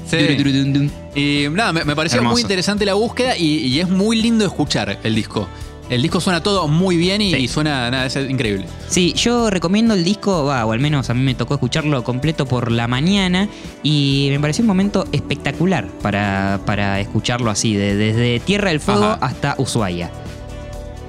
Sí. 0.10 0.90
Y 1.16 1.48
nada, 1.52 1.74
me, 1.74 1.84
me 1.84 1.96
pareció 1.96 2.18
Hermoso. 2.18 2.34
muy 2.34 2.42
interesante 2.42 2.86
la 2.86 2.94
búsqueda 2.94 3.38
y, 3.38 3.58
y 3.68 3.80
es 3.80 3.90
muy 3.90 4.22
lindo 4.22 4.46
escuchar 4.46 5.00
el 5.04 5.16
disco. 5.16 5.48
El 5.90 6.02
disco 6.02 6.20
suena 6.20 6.44
todo 6.44 6.68
muy 6.68 6.98
bien 6.98 7.22
y, 7.22 7.32
Sí. 7.34 7.38
y 7.44 7.48
suena, 7.48 7.90
nada, 7.90 8.06
es 8.08 8.16
increíble. 8.18 8.66
Sí, 8.90 9.14
yo 9.14 9.50
recomiendo 9.50 9.94
el 9.94 10.04
disco, 10.04 10.44
va, 10.44 10.66
o 10.66 10.74
al 10.74 10.82
menos 10.82 11.10
a 11.10 11.14
mí 11.14 11.22
me 11.22 11.34
tocó 11.34 11.54
escucharlo 11.54 12.04
completo 12.04 12.46
por 12.46 12.72
la 12.74 12.90
mañana 12.90 13.48
y 13.84 14.28
me 14.32 14.40
pareció 14.42 14.64
un 14.64 14.68
momento 14.68 15.08
espectacular 15.14 15.88
para, 16.02 16.60
para 16.66 17.00
escucharlo 17.00 17.50
así, 17.50 17.74
de- 17.74 17.96
desde 17.96 18.42
Tierra 18.42 18.70
del 18.72 18.82
Fuego 18.82 19.06
Ajá. 19.06 19.18
hasta 19.26 19.56
Ushuaia. 19.60 20.12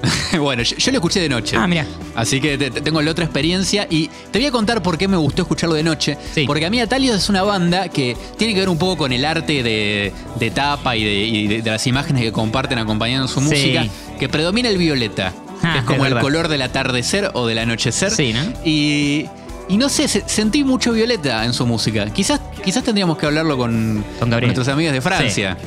bueno, 0.39 0.63
yo, 0.63 0.75
yo 0.77 0.91
lo 0.91 0.97
escuché 0.97 1.19
de 1.21 1.29
noche. 1.29 1.55
Ah, 1.57 1.67
mira. 1.67 1.85
Así 2.15 2.39
que 2.39 2.57
te- 2.57 2.71
te- 2.71 2.81
tengo 2.81 3.01
la 3.01 3.11
otra 3.11 3.25
experiencia 3.25 3.87
y 3.89 4.09
te 4.31 4.39
voy 4.39 4.45
a 4.47 4.51
contar 4.51 4.81
por 4.81 4.97
qué 4.97 5.07
me 5.07 5.17
gustó 5.17 5.41
escucharlo 5.43 5.75
de 5.75 5.83
noche. 5.83 6.17
Sí. 6.33 6.45
Porque 6.47 6.65
a 6.65 6.69
mí 6.69 6.79
Atalios 6.79 7.17
es 7.17 7.29
una 7.29 7.43
banda 7.43 7.89
que 7.89 8.15
tiene 8.37 8.53
que 8.53 8.59
ver 8.61 8.69
un 8.69 8.77
poco 8.77 8.97
con 8.97 9.11
el 9.13 9.25
arte 9.25 9.63
de, 9.63 10.13
de 10.39 10.51
tapa 10.51 10.95
y, 10.95 11.03
de, 11.03 11.13
y 11.13 11.47
de- 11.47 11.61
de 11.61 11.71
las 11.71 11.85
imágenes 11.87 12.23
que 12.23 12.31
comparten 12.31 12.77
acompañando 12.79 13.27
su 13.27 13.39
Sí. 13.41 13.45
música, 13.47 13.85
que 14.19 14.29
predomina 14.29 14.69
el 14.69 14.77
violeta, 14.77 15.33
Ah, 15.61 15.73
que 15.73 15.79
es 15.79 15.85
como 15.85 16.05
es 16.05 16.11
el 16.13 16.19
color 16.19 16.47
del 16.47 16.61
atardecer 16.61 17.31
o 17.33 17.45
del 17.47 17.57
anochecer. 17.59 18.11
Sí, 18.11 18.31
¿no? 18.33 18.41
Y, 18.65 19.25
y 19.67 19.77
no 19.77 19.89
sé, 19.89 20.07
se- 20.07 20.23
sentí 20.27 20.63
mucho 20.63 20.93
violeta 20.93 21.43
en 21.45 21.53
su 21.53 21.65
música. 21.65 22.05
Quizás, 22.13 22.39
quizás 22.63 22.83
tendríamos 22.83 23.17
que 23.17 23.25
hablarlo 23.25 23.57
con, 23.57 24.03
Con 24.19 24.29
nuestros 24.29 24.67
amigos 24.69 24.93
de 24.93 25.01
Francia. 25.01 25.57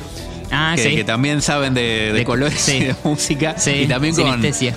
Ah, 0.53 0.73
que, 0.75 0.83
sí. 0.83 0.95
que 0.95 1.03
también 1.03 1.41
saben 1.41 1.73
de, 1.73 1.81
de 1.81 2.13
De- 2.13 2.23
colores 2.25 2.59
sí. 2.61 2.73
y 2.77 2.79
de 2.85 2.95
música. 3.03 3.55
Sí, 3.57 3.71
y 3.71 3.87
también 3.87 4.15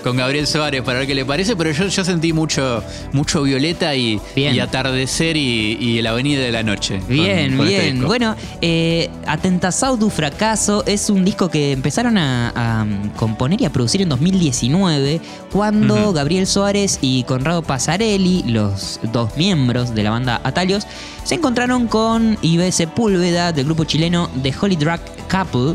con, 0.02 0.16
Gabriel 0.16 0.46
Suárez 0.46 0.82
para 0.82 1.00
ver 1.00 1.06
qué 1.06 1.14
le 1.14 1.24
parece. 1.24 1.54
Pero 1.56 1.70
yo, 1.70 1.86
yo 1.88 2.04
sentí 2.04 2.32
mucho, 2.32 2.82
mucho 3.12 3.42
violeta 3.42 3.94
y, 3.94 4.20
atardecer 4.60 5.36
y, 5.36 5.76
y 5.80 6.02
la 6.02 6.10
avenida 6.10 6.42
de 6.42 6.52
la 6.52 6.62
noche. 6.62 7.00
Bien, 7.08 7.56
con 7.56 7.66
este 7.68 7.82
bien. 7.82 8.04
bueno, 8.04 8.34
eh, 8.60 9.10
Atentação 9.26 9.98
du 9.98 10.10
Fracaso 10.10 10.82
es 10.86 11.10
un 11.10 11.24
disco 11.24 11.48
que 11.50 11.72
empezaron 11.72 12.16
a, 12.18 12.50
a, 12.50 12.82
um, 12.82 13.10
componer 13.10 13.60
y 13.60 13.64
a 13.64 13.70
producir 13.70 14.02
en 14.02 14.08
2019, 14.08 15.20
cuando. 15.52 16.12
Gabriel 16.12 16.46
Suárez 16.46 16.98
y 17.02 17.24
Conrado 17.24 17.62
Pasarelli, 17.62 18.44
los 18.46 19.00
dos 19.12 19.36
miembros 19.36 19.94
de 19.94 20.02
la 20.02 20.10
banda 20.10 20.40
Atalios, 20.44 20.86
se 21.24 21.34
encontraron 21.34 21.88
con 21.88 22.38
Ibe 22.42 22.70
Sepúlveda 22.72 23.52
del 23.52 23.66
grupo 23.66 23.84
chileno 23.84 24.30
The 24.42 24.54
Holy 24.60 24.76
Drug 24.76 25.00
Couple 25.28 25.65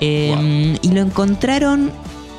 eh, 0.00 0.78
y 0.82 0.90
lo 0.90 1.00
encontraron 1.00 1.92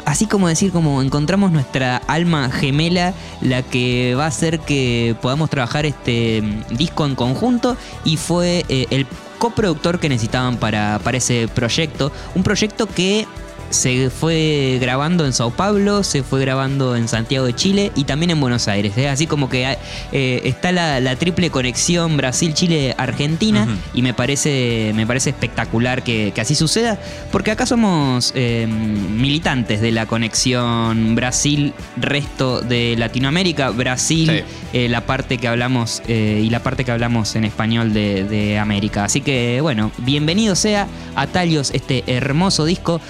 así 0.05 0.27
como 0.27 0.47
decir, 0.47 0.71
como 0.71 1.01
encontramos 1.01 1.51
nuestra 1.51 1.97
alma 1.97 2.49
gemela, 2.51 3.13
la 3.41 3.63
que 3.63 4.15
va 4.15 4.25
a 4.25 4.27
hacer 4.27 4.59
que 4.59 5.15
podamos 5.21 5.49
trabajar 5.49 5.85
este 5.85 6.41
mm, 6.41 6.75
disco 6.77 7.05
en 7.05 7.15
conjunto 7.15 7.75
y 8.05 8.17
fue 8.17 8.63
eh, 8.69 8.85
el 8.91 9.07
coproductor 9.39 9.99
que 9.99 10.07
necesitaban 10.07 10.57
para, 10.57 10.99
para 11.03 11.17
ese 11.17 11.47
proyecto. 11.47 12.11
Un 12.35 12.43
proyecto 12.43 12.87
que 12.87 13.27
se 13.75 14.09
fue 14.09 14.77
grabando 14.81 15.25
en 15.25 15.33
Sao 15.33 15.51
Paulo, 15.51 16.03
se 16.03 16.23
fue 16.23 16.41
grabando 16.41 16.95
en 16.95 17.07
Santiago 17.07 17.45
de 17.45 17.53
Chile 17.53 17.91
y 17.95 18.05
también 18.05 18.31
en 18.31 18.39
Buenos 18.39 18.67
Aires. 18.67 18.97
¿eh? 18.97 19.09
Así 19.09 19.27
como 19.27 19.49
que 19.49 19.77
eh, 20.11 20.41
está 20.45 20.71
la, 20.71 20.99
la 20.99 21.15
triple 21.15 21.49
conexión 21.51 22.17
Brasil-Chile-Argentina 22.17 23.67
y 23.93 24.01
me 24.01 24.13
parece, 24.13 24.91
me 24.95 25.05
parece 25.05 25.29
espectacular 25.31 26.03
que, 26.03 26.31
que 26.33 26.41
así 26.41 26.55
suceda, 26.55 26.99
porque 27.31 27.51
acá 27.51 27.65
somos 27.65 28.31
eh, 28.35 28.65
militantes 28.67 29.81
de 29.81 29.91
la 29.91 30.05
conexión 30.05 31.15
Brasil-resto 31.15 32.61
de 32.61 32.95
Latinoamérica, 32.97 33.69
Brasil, 33.69 34.15
Sí. 34.25 34.43
eh, 34.73 34.89
la 34.89 35.01
parte 35.05 35.37
que 35.37 35.47
hablamos 35.47 36.01
y 36.07 36.49
la 36.49 36.61
parte 36.61 36.83
que 36.85 36.91
hablamos 36.91 37.35
en 37.35 37.45
español 37.45 37.93
de, 37.93 38.23
de 38.23 38.57
América. 38.57 39.03
Así 39.05 39.21
que 39.21 39.59
bueno, 39.61 39.91
bienvenido 39.97 40.55
sea 40.55 40.87
a 41.15 41.27
Talios 41.27 41.71
este 41.71 42.03
hermoso 42.07 42.65
disco. 42.65 43.01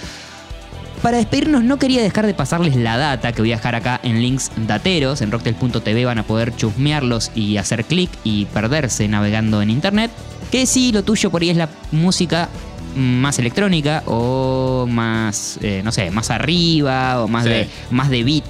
Para 1.05 1.17
despedirnos 1.17 1.63
no 1.63 1.77
quería 1.77 2.01
dejar 2.01 2.25
de 2.25 2.33
pasarles 2.33 2.75
la 2.75 2.97
data 2.97 3.31
que 3.31 3.39
voy 3.39 3.51
a 3.51 3.57
dejar 3.57 3.75
acá 3.75 3.99
en 4.01 4.23
links 4.23 4.49
dateros. 4.65 5.21
En 5.21 5.29
rocktel.tv 5.31 6.03
van 6.03 6.17
a 6.17 6.23
poder 6.23 6.55
chusmearlos 6.55 7.29
y 7.35 7.57
hacer 7.57 7.85
clic 7.85 8.09
y 8.23 8.45
perderse 8.45 9.07
navegando 9.07 9.61
en 9.61 9.69
internet. 9.69 10.09
Que 10.49 10.65
si 10.65 10.91
lo 10.91 11.03
tuyo 11.03 11.29
por 11.29 11.43
ahí 11.43 11.51
es 11.51 11.57
la 11.57 11.69
música 11.91 12.49
más 12.95 13.37
electrónica 13.37 14.01
o 14.07 14.87
más, 14.89 15.59
eh, 15.61 15.81
no 15.83 15.91
sé, 15.91 16.09
más 16.09 16.31
arriba 16.31 17.23
o 17.23 17.27
más, 17.27 17.43
Sí. 17.43 17.49
de, 17.51 17.69
más 17.91 18.09
de 18.09 18.23
beat. 18.23 18.45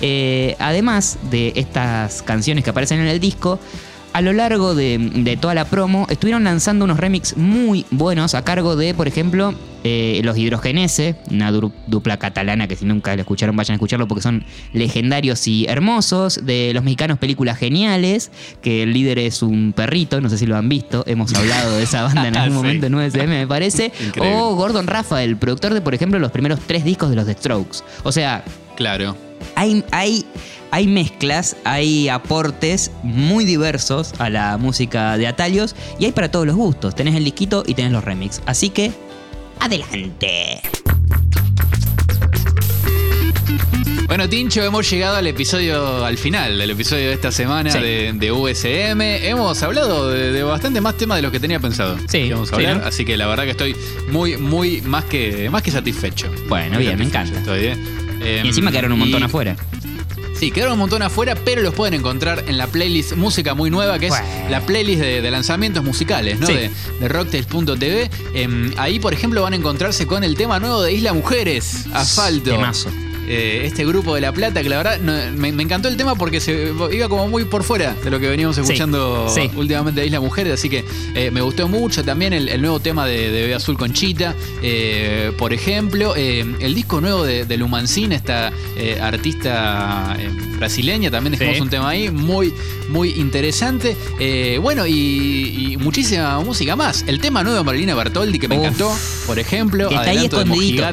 Eh, 0.00 0.56
además 0.60 1.18
de 1.30 1.52
estas 1.56 2.22
canciones 2.22 2.64
que 2.64 2.70
aparecen 2.70 3.00
en 3.00 3.08
el 3.08 3.20
disco, 3.20 3.60
a 4.12 4.20
lo 4.22 4.32
largo 4.32 4.74
de, 4.74 4.98
de 4.98 5.36
toda 5.36 5.54
la 5.54 5.64
promo 5.64 6.06
estuvieron 6.10 6.44
lanzando 6.44 6.84
unos 6.84 6.98
remix 6.98 7.36
muy 7.36 7.84
buenos 7.90 8.34
a 8.34 8.42
cargo 8.42 8.74
de, 8.76 8.94
por 8.94 9.06
ejemplo, 9.06 9.54
eh, 9.84 10.20
Los 10.24 10.36
Hidrogenese, 10.36 11.16
una 11.30 11.52
du- 11.52 11.72
dupla 11.86 12.16
catalana 12.18 12.66
que 12.66 12.74
si 12.74 12.84
nunca 12.84 13.14
la 13.14 13.22
escucharon 13.22 13.54
vayan 13.56 13.74
a 13.74 13.76
escucharlo 13.76 14.08
porque 14.08 14.22
son 14.22 14.44
legendarios 14.72 15.46
y 15.46 15.66
hermosos, 15.66 16.40
de 16.44 16.72
los 16.74 16.82
mexicanos 16.82 17.18
Películas 17.18 17.58
Geniales, 17.58 18.30
que 18.60 18.82
el 18.82 18.92
líder 18.92 19.18
es 19.20 19.42
un 19.42 19.72
perrito, 19.74 20.20
no 20.20 20.28
sé 20.30 20.38
si 20.38 20.46
lo 20.46 20.56
han 20.56 20.68
visto, 20.68 21.04
hemos 21.06 21.32
hablado 21.34 21.76
de 21.76 21.84
esa 21.84 22.02
banda 22.02 22.26
en 22.28 22.36
algún 22.38 22.58
Sí. 22.58 22.62
momento 22.64 22.86
en 22.86 22.92
9SM 22.94 23.26
me 23.28 23.46
parece, 23.46 23.92
Increíble. 24.04 24.36
o 24.40 24.54
Gordon 24.56 24.86
Rafael, 24.86 25.36
productor 25.36 25.74
de, 25.74 25.80
por 25.80 25.94
ejemplo, 25.94 26.18
los 26.18 26.32
primeros 26.32 26.58
tres 26.66 26.84
discos 26.84 27.10
de 27.10 27.16
los 27.16 27.26
The 27.26 27.34
Strokes. 27.34 27.78
O 28.02 28.10
sea, 28.12 28.42
Claro. 28.76 29.16
hay, 29.54 29.84
hay, 29.92 30.24
hay 30.70 30.86
mezclas, 30.86 31.56
hay 31.64 32.08
aportes 32.08 32.90
muy 33.02 33.44
diversos 33.44 34.12
a 34.18 34.28
la 34.30 34.56
música 34.58 35.16
de 35.16 35.26
Atalios 35.26 35.74
y 35.98 36.04
hay 36.06 36.12
para 36.12 36.30
todos 36.30 36.46
los 36.46 36.56
gustos. 36.56 36.94
Tenés 36.94 37.14
el 37.14 37.24
disquito 37.24 37.62
y 37.66 37.74
tenés 37.74 37.92
los 37.92 38.04
remix. 38.04 38.40
Así 38.46 38.70
que, 38.70 38.92
adelante. 39.60 40.60
Bueno, 44.06 44.26
Tincho, 44.26 44.62
hemos 44.62 44.88
llegado 44.90 45.16
al 45.16 45.26
episodio, 45.26 46.02
al 46.04 46.16
final 46.16 46.56
del 46.56 46.70
episodio 46.70 47.08
de 47.08 47.12
esta 47.12 47.30
semana 47.30 47.70
Sí. 47.70 47.78
de, 47.78 48.12
de 48.14 48.32
USM. 48.32 49.00
Hemos 49.02 49.62
hablado 49.62 50.08
de, 50.10 50.32
de 50.32 50.42
bastante 50.42 50.80
más 50.80 50.96
temas 50.96 51.16
de 51.18 51.22
los 51.22 51.30
que 51.30 51.38
tenía 51.40 51.60
pensado. 51.60 51.98
Sí, 52.08 52.30
Vamos 52.30 52.48
a 52.50 52.56
sí, 52.56 52.64
hablar, 52.64 52.82
¿no? 52.82 52.86
así 52.88 53.04
que 53.04 53.18
la 53.18 53.26
verdad 53.26 53.44
que 53.44 53.50
estoy 53.50 53.76
muy, 54.10 54.38
muy 54.38 54.80
más 54.80 55.04
que, 55.04 55.50
más 55.50 55.62
que 55.62 55.70
satisfecho. 55.70 56.30
Bueno, 56.48 56.74
Muy 56.76 56.84
bien, 56.84 56.98
me 56.98 57.04
encanta. 57.04 57.38
Estoy, 57.38 57.66
¿eh? 57.66 57.72
Em, 58.22 58.46
Y 58.46 58.48
encima 58.48 58.70
quedaron 58.70 58.92
un 58.92 58.98
montón 59.00 59.20
y- 59.20 59.24
afuera. 59.24 59.56
Sí, 60.38 60.50
quedaron 60.52 60.74
un 60.74 60.78
montón 60.80 61.02
afuera, 61.02 61.34
pero 61.34 61.62
los 61.62 61.74
pueden 61.74 61.94
encontrar 61.94 62.44
en 62.46 62.58
la 62.58 62.66
playlist 62.68 63.14
Música 63.14 63.54
Muy 63.54 63.70
Nueva, 63.70 63.98
que 63.98 64.06
es 64.06 64.10
Bueno. 64.10 64.50
la 64.50 64.60
playlist 64.60 65.00
de, 65.00 65.20
de 65.20 65.30
lanzamientos 65.30 65.82
musicales, 65.82 66.38
¿no? 66.38 66.46
Sí. 66.46 66.52
De, 66.54 66.70
de 67.00 67.08
rocktails.tv. 67.08 68.10
Em, 68.34 68.72
ahí, 68.76 69.00
por 69.00 69.12
ejemplo, 69.12 69.42
van 69.42 69.52
a 69.52 69.56
encontrarse 69.56 70.06
con 70.06 70.22
el 70.22 70.36
tema 70.36 70.60
nuevo 70.60 70.82
de 70.82 70.92
Isla 70.92 71.12
Mujeres, 71.12 71.86
Asfalto. 71.92 72.50
Temazo. 72.50 72.88
Eh, 73.30 73.62
este 73.66 73.84
grupo 73.84 74.14
de 74.14 74.20
La 74.22 74.32
Plata, 74.32 74.62
que 74.62 74.68
la 74.70 74.78
verdad 74.78 74.98
no- 75.00 75.12
me, 75.36 75.52
me 75.52 75.62
encantó 75.62 75.88
el 75.88 75.96
tema 75.98 76.14
porque 76.14 76.40
se 76.40 76.72
iba 76.92 77.08
como 77.08 77.28
muy 77.28 77.44
por 77.44 77.62
fuera 77.62 77.94
de 78.02 78.10
lo 78.10 78.18
que 78.18 78.26
veníamos 78.28 78.56
escuchando 78.56 79.28
sí. 79.28 79.50
últimamente 79.54 80.00
de 80.00 80.06
Isla 80.06 80.20
Mujeres, 80.20 80.54
así 80.54 80.68
que 80.70 80.84
eh, 81.14 81.30
me 81.30 81.40
gustó 81.42 81.68
mucho 81.68 82.02
también 82.04 82.32
el, 82.32 82.48
el 82.48 82.60
nuevo 82.62 82.80
tema 82.80 83.06
de, 83.06 83.30
de 83.30 83.54
Azul 83.54 83.76
Conchita, 83.76 84.34
eh, 84.62 85.30
por 85.36 85.52
ejemplo, 85.52 86.14
eh, 86.16 86.44
el 86.60 86.74
disco 86.74 87.00
nuevo 87.02 87.22
de, 87.24 87.44
de 87.44 87.56
Lumancín, 87.58 88.12
esta 88.12 88.50
artista 89.00 90.16
brasileña, 90.58 91.10
también 91.10 91.32
dejamos 91.32 91.56
Sí. 91.56 91.62
un 91.62 91.70
tema 91.70 91.88
ahí, 91.90 92.10
muy, 92.10 92.52
muy 92.88 93.10
interesante. 93.10 93.96
Bueno, 94.60 94.86
y, 94.86 95.72
y 95.72 95.76
muchísima 95.76 96.38
música 96.40 96.76
más. 96.76 97.04
El 97.06 97.20
tema 97.20 97.42
nuevo 97.42 97.58
de 97.58 97.64
Marilina 97.64 97.94
Bertoldi, 97.94 98.38
que 98.38 98.48
me 98.48 98.56
Uf. 98.58 98.64
encantó, 98.64 98.92
por 99.26 99.38
ejemplo, 99.38 99.88
Que 99.88 99.94
está 99.96 100.10
ahí 100.10 100.24
escondidito. 100.24 100.84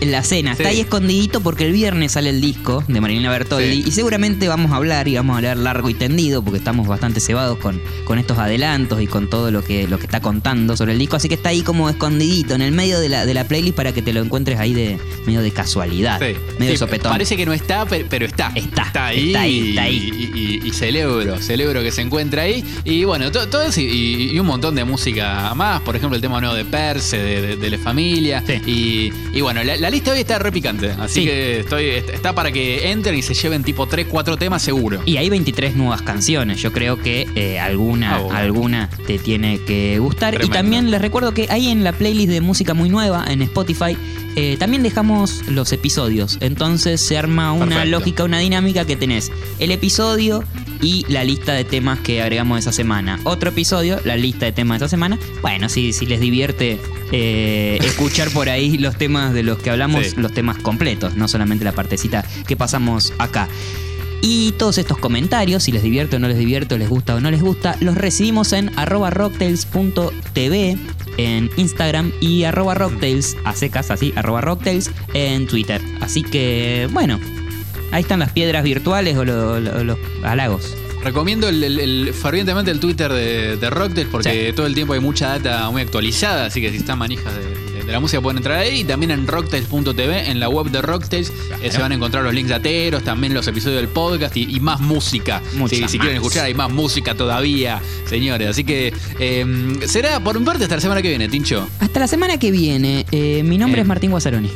En 0.00 0.12
la 0.12 0.22
cena. 0.22 0.52
Está 0.52 0.68
ahí 0.68 0.80
escondidito 0.80 1.40
porque 1.40 1.66
el 1.66 1.72
viernes 1.80 2.12
sale 2.12 2.28
el 2.28 2.42
disco 2.42 2.84
de 2.88 3.00
Marilina 3.00 3.30
Bertoldi. 3.30 3.82
Sí. 3.82 3.84
Y 3.86 3.90
seguramente 3.92 4.48
vamos 4.48 4.70
a 4.72 4.76
hablar 4.76 5.08
y 5.08 5.14
vamos 5.16 5.32
a 5.32 5.36
hablar 5.38 5.56
largo 5.56 5.88
y 5.88 5.94
tendido 5.94 6.42
porque 6.42 6.58
estamos 6.58 6.86
bastante 6.86 7.20
cebados 7.20 7.56
con, 7.58 7.80
con 8.04 8.18
estos 8.18 8.36
adelantos 8.38 9.00
y 9.00 9.06
con 9.06 9.30
todo 9.30 9.50
lo 9.50 9.64
que, 9.64 9.88
lo 9.88 9.98
que 9.98 10.04
está 10.04 10.20
contando 10.20 10.76
sobre 10.76 10.92
el 10.92 10.98
disco. 10.98 11.16
Así 11.16 11.28
que 11.30 11.36
está 11.36 11.48
ahí 11.48 11.62
como 11.62 11.88
escondidito 11.88 12.54
en 12.54 12.60
el 12.60 12.72
medio 12.72 13.00
de 13.00 13.08
la, 13.08 13.24
de 13.24 13.32
la 13.32 13.44
playlist 13.44 13.74
para 13.76 13.94
que 13.94 14.02
te 14.02 14.12
lo 14.12 14.20
encuentres 14.20 14.58
ahí 14.58 14.74
de 14.74 14.98
medio 15.24 15.40
de 15.40 15.50
casualidad. 15.52 16.20
Sí. 16.20 16.36
Medio 16.58 16.72
Sí, 16.72 16.76
sopetón. 16.76 17.12
Parece 17.12 17.34
que 17.38 17.46
no 17.46 17.54
está, 17.54 17.86
pe- 17.86 18.04
pero 18.08 18.26
está. 18.26 18.52
Está, 18.54 19.06
ahí. 19.06 19.28
está 19.28 19.40
ahí, 19.40 19.54
y- 19.58 19.68
está 19.70 19.82
ahí. 19.82 20.30
Y, 20.34 20.38
y- 20.66 20.68
y 20.68 20.70
celebro, 20.72 21.38
celebro 21.40 21.82
que 21.82 21.90
se 21.92 22.02
encuentra 22.02 22.42
ahí. 22.42 22.62
Y 22.84 23.04
bueno, 23.04 23.32
to- 23.32 23.48
todo 23.48 23.62
eso 23.62 23.80
y, 23.80 24.32
y 24.34 24.38
un 24.38 24.46
montón 24.46 24.74
de 24.74 24.84
música 24.84 25.54
más. 25.54 25.80
Por 25.80 25.96
ejemplo, 25.96 26.14
el 26.16 26.20
tema 26.20 26.40
nuevo 26.42 26.54
de 26.54 26.66
Perse, 26.66 27.16
de, 27.16 27.40
de- 27.40 27.56
de 27.56 27.70
La 27.70 27.78
Familia. 27.78 28.44
Y, 28.66 29.10
y 29.32 29.40
bueno, 29.40 29.64
la, 29.64 29.76
la 29.78 29.88
lista 29.88 30.12
hoy 30.12 30.20
está 30.20 30.38
re 30.38 30.52
picante. 30.52 30.90
Así 30.98 31.20
Sí. 31.20 31.24
que 31.26 31.58
estoy, 31.76 32.14
está 32.14 32.34
para 32.34 32.50
que 32.52 32.90
entren 32.90 33.14
y 33.16 33.22
se 33.22 33.34
lleven 33.34 33.62
tipo 33.62 33.86
3, 33.86 34.06
4 34.10 34.36
temas 34.36 34.62
seguro. 34.62 35.00
Y 35.06 35.16
hay 35.16 35.28
23 35.28 35.76
nuevas 35.76 36.02
canciones. 36.02 36.60
Yo 36.60 36.72
creo 36.72 37.00
que 37.00 37.26
eh, 37.34 37.58
alguna, 37.60 38.16
Ah, 38.30 38.38
alguna 38.38 38.88
te 39.06 39.18
tiene 39.18 39.60
que 39.64 39.98
gustar. 39.98 40.34
Tremendo. 40.34 40.52
Y 40.52 40.56
también 40.56 40.90
les 40.90 41.00
recuerdo 41.00 41.32
que 41.32 41.46
ahí 41.50 41.68
en 41.68 41.84
la 41.84 41.92
playlist 41.92 42.30
de 42.30 42.40
música 42.40 42.74
muy 42.74 42.88
nueva 42.88 43.24
en 43.28 43.42
Spotify 43.42 43.96
eh, 44.36 44.56
también 44.58 44.82
dejamos 44.82 45.42
los 45.48 45.72
episodios. 45.72 46.38
Entonces 46.40 47.00
se 47.00 47.16
arma 47.18 47.52
una 47.52 47.66
Perfecto. 47.66 47.90
lógica, 47.90 48.24
una 48.24 48.38
dinámica 48.38 48.84
que 48.84 48.96
tenés 48.96 49.30
el 49.58 49.70
episodio 49.70 50.44
y 50.82 51.04
la 51.08 51.24
lista 51.24 51.52
de 51.52 51.64
temas 51.64 51.98
que 52.00 52.22
agregamos 52.22 52.58
esa 52.58 52.72
semana. 52.72 53.18
Otro 53.24 53.50
episodio, 53.50 54.00
la 54.04 54.16
lista 54.16 54.46
de 54.46 54.52
temas 54.52 54.78
de 54.80 54.86
esa 54.86 54.90
semana. 54.90 55.18
Bueno, 55.42 55.68
si, 55.68 55.92
si 55.92 56.06
les 56.06 56.20
divierte 56.20 56.78
eh, 57.12 57.78
escuchar 57.82 58.30
por 58.30 58.48
ahí 58.48 58.78
los 58.78 58.96
temas 58.96 59.32
de 59.34 59.42
los 59.42 59.58
que 59.58 59.70
hablamos, 59.70 60.06
Sí. 60.06 60.14
los 60.16 60.32
temas 60.32 60.58
completos, 60.58 61.14
no 61.16 61.28
solamente 61.28 61.64
la 61.64 61.72
partecita 61.72 62.24
que 62.46 62.56
pasamos 62.56 63.12
acá. 63.18 63.48
Y 64.22 64.52
todos 64.52 64.76
estos 64.76 64.98
comentarios, 64.98 65.62
si 65.62 65.72
les 65.72 65.82
divierte 65.82 66.16
o 66.16 66.18
no 66.18 66.28
les 66.28 66.36
divierte, 66.36 66.74
o 66.74 66.78
les 66.78 66.90
gusta 66.90 67.14
o 67.14 67.20
no 67.20 67.30
les 67.30 67.40
gusta, 67.40 67.76
los 67.80 67.94
recibimos 67.94 68.52
en 68.52 68.70
arroba 68.78 69.08
rocktails.tv 69.10 70.76
en 71.16 71.50
Instagram 71.56 72.12
y 72.20 72.44
arroba 72.44 72.74
rocktails, 72.74 73.36
a 73.44 73.54
secas 73.54 73.90
así, 73.90 74.12
arroba 74.16 74.40
rocktails 74.40 74.90
en 75.14 75.46
Twitter. 75.46 75.80
Así 76.00 76.22
que, 76.22 76.88
bueno, 76.92 77.18
ahí 77.92 78.02
están 78.02 78.20
las 78.20 78.32
piedras 78.32 78.62
virtuales 78.64 79.16
o 79.16 79.24
lo- 79.24 79.60
lo- 79.60 79.84
los 79.84 79.98
halagos. 80.22 80.74
Recomiendo 81.02 81.48
el, 81.48 81.64
el- 81.64 81.80
el- 81.80 82.12
fervientemente 82.14 82.70
el 82.70 82.78
Twitter 82.78 83.10
de, 83.12 83.56
de 83.56 84.06
porque 84.06 84.52
todo 84.54 84.66
el 84.66 84.74
tiempo 84.74 84.92
hay 84.92 85.00
mucha 85.00 85.38
data 85.38 85.70
muy 85.70 85.80
actualizada, 85.82 86.46
así 86.46 86.60
que 86.60 86.70
si 86.70 86.76
están 86.76 86.98
manijas 86.98 87.32
de, 87.34 87.40
de- 87.72 87.84
de 87.84 87.92
la 87.92 87.98
música 88.00 88.20
pueden 88.20 88.36
entrar 88.36 88.58
ahí 88.58 88.80
y 88.80 88.84
también 88.84 89.10
en 89.10 89.26
rocktails.tv, 89.26 90.30
en 90.30 90.38
la 90.38 90.48
web 90.50 90.66
de 90.70 90.82
Rocktails, 90.82 91.32
eh, 91.62 91.70
se 91.72 91.78
van 91.80 91.90
a 91.92 91.94
encontrar 91.94 92.22
los 92.22 92.34
links 92.34 92.50
dateros, 92.50 93.02
también 93.02 93.32
los 93.32 93.48
episodios 93.48 93.80
del 93.80 93.88
podcast 93.88 94.36
y, 94.36 94.42
y 94.54 94.60
más 94.60 94.80
música. 94.80 95.40
Mucha 95.54 95.74
si, 95.76 95.88
si 95.88 95.98
quieren 95.98 96.18
más. 96.18 96.26
escuchar 96.26 96.44
hay 96.44 96.54
más 96.54 96.70
música 96.70 97.14
todavía, 97.14 97.80
señores. 98.06 98.48
Así 98.48 98.62
que 98.64 98.92
eh, 99.18 99.78
será 99.86 100.20
por 100.20 100.38
mi 100.38 100.44
parte 100.44 100.64
hasta 100.64 100.74
la 100.76 100.80
semana 100.82 101.00
que 101.02 101.08
viene, 101.08 101.28
Tincho. 101.30 101.66
Hasta 101.80 101.98
la 102.00 102.06
semana 102.06 102.38
que 102.38 102.50
viene, 102.50 103.06
eh, 103.10 103.42
mi 103.42 103.56
nombre 103.58 103.80
Eh. 103.80 103.82
es 103.82 103.88
Martín 103.88 104.10
Guasaroni. 104.10 104.50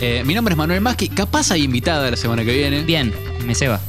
Eh, 0.00 0.22
mi 0.26 0.34
nombre 0.34 0.52
es 0.52 0.58
Manuel 0.58 0.80
Masqui, 0.80 1.08
capaz 1.08 1.50
hay 1.50 1.62
invitada 1.64 2.10
la 2.10 2.16
semana 2.16 2.44
que 2.44 2.52
viene. 2.52 2.82
Bien, 2.82 3.12
me 3.46 3.54
ceba. 3.54 3.80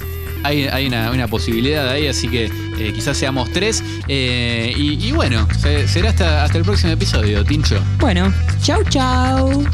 Hay, 0.43 0.63
hay 0.67 0.87
una, 0.87 1.11
una 1.11 1.27
posibilidad 1.27 1.89
ahí, 1.89 2.07
así 2.07 2.27
que 2.29 2.45
eh, 2.45 2.93
quizás 2.93 3.17
seamos 3.17 3.51
tres. 3.51 3.83
Eh, 4.07 4.73
y, 4.77 4.93
y 5.05 5.11
bueno, 5.11 5.47
se- 5.59 5.87
será 5.87 6.09
hasta, 6.11 6.43
hasta 6.45 6.57
el 6.57 6.63
próximo 6.63 6.93
episodio, 6.93 7.43
Tincho. 7.43 7.81
Bueno, 7.99 8.31
chau 8.61 8.83
chau. 8.85 9.65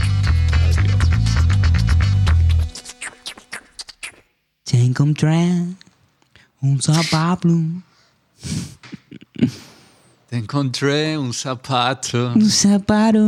Te 4.64 4.82
encontré 4.84 5.52
un 6.62 6.82
zapato, 6.82 7.50
Te 10.30 10.38
encontré 10.38 11.18
un 11.18 11.34
zapato. 11.34 12.32
un 12.34 12.50
zapato 12.50 13.20